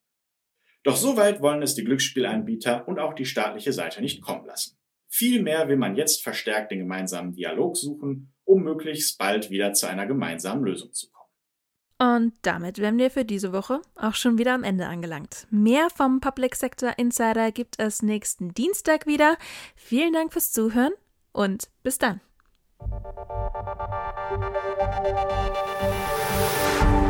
Doch 0.83 0.97
so 0.97 1.15
weit 1.15 1.41
wollen 1.41 1.61
es 1.61 1.75
die 1.75 1.85
Glücksspielanbieter 1.85 2.87
und 2.87 2.99
auch 2.99 3.13
die 3.13 3.25
staatliche 3.25 3.71
Seite 3.71 4.01
nicht 4.01 4.21
kommen 4.21 4.45
lassen. 4.45 4.77
Vielmehr 5.07 5.69
will 5.69 5.77
man 5.77 5.95
jetzt 5.95 6.21
verstärkt 6.21 6.71
den 6.71 6.79
gemeinsamen 6.79 7.33
Dialog 7.33 7.77
suchen, 7.77 8.33
um 8.43 8.63
möglichst 8.63 9.17
bald 9.17 9.49
wieder 9.49 9.73
zu 9.73 9.87
einer 9.87 10.05
gemeinsamen 10.05 10.63
Lösung 10.63 10.93
zu 10.93 11.09
kommen. 11.09 11.19
Und 12.01 12.33
damit 12.41 12.77
wären 12.77 12.97
wir 12.97 13.09
für 13.09 13.25
diese 13.25 13.53
Woche 13.53 13.81
auch 13.95 14.15
schon 14.15 14.37
wieder 14.37 14.53
am 14.53 14.63
Ende 14.63 14.87
angelangt. 14.87 15.47
Mehr 15.49 15.89
vom 15.89 16.19
Public 16.19 16.55
Sector 16.55 16.93
Insider 16.97 17.51
gibt 17.51 17.79
es 17.79 18.01
nächsten 18.01 18.53
Dienstag 18.53 19.07
wieder. 19.07 19.37
Vielen 19.75 20.13
Dank 20.13 20.33
fürs 20.33 20.51
Zuhören 20.51 20.93
und 21.31 21.69
bis 21.81 21.97
dann. 21.97 22.21
Thank 22.81 23.03
you. 26.93 27.08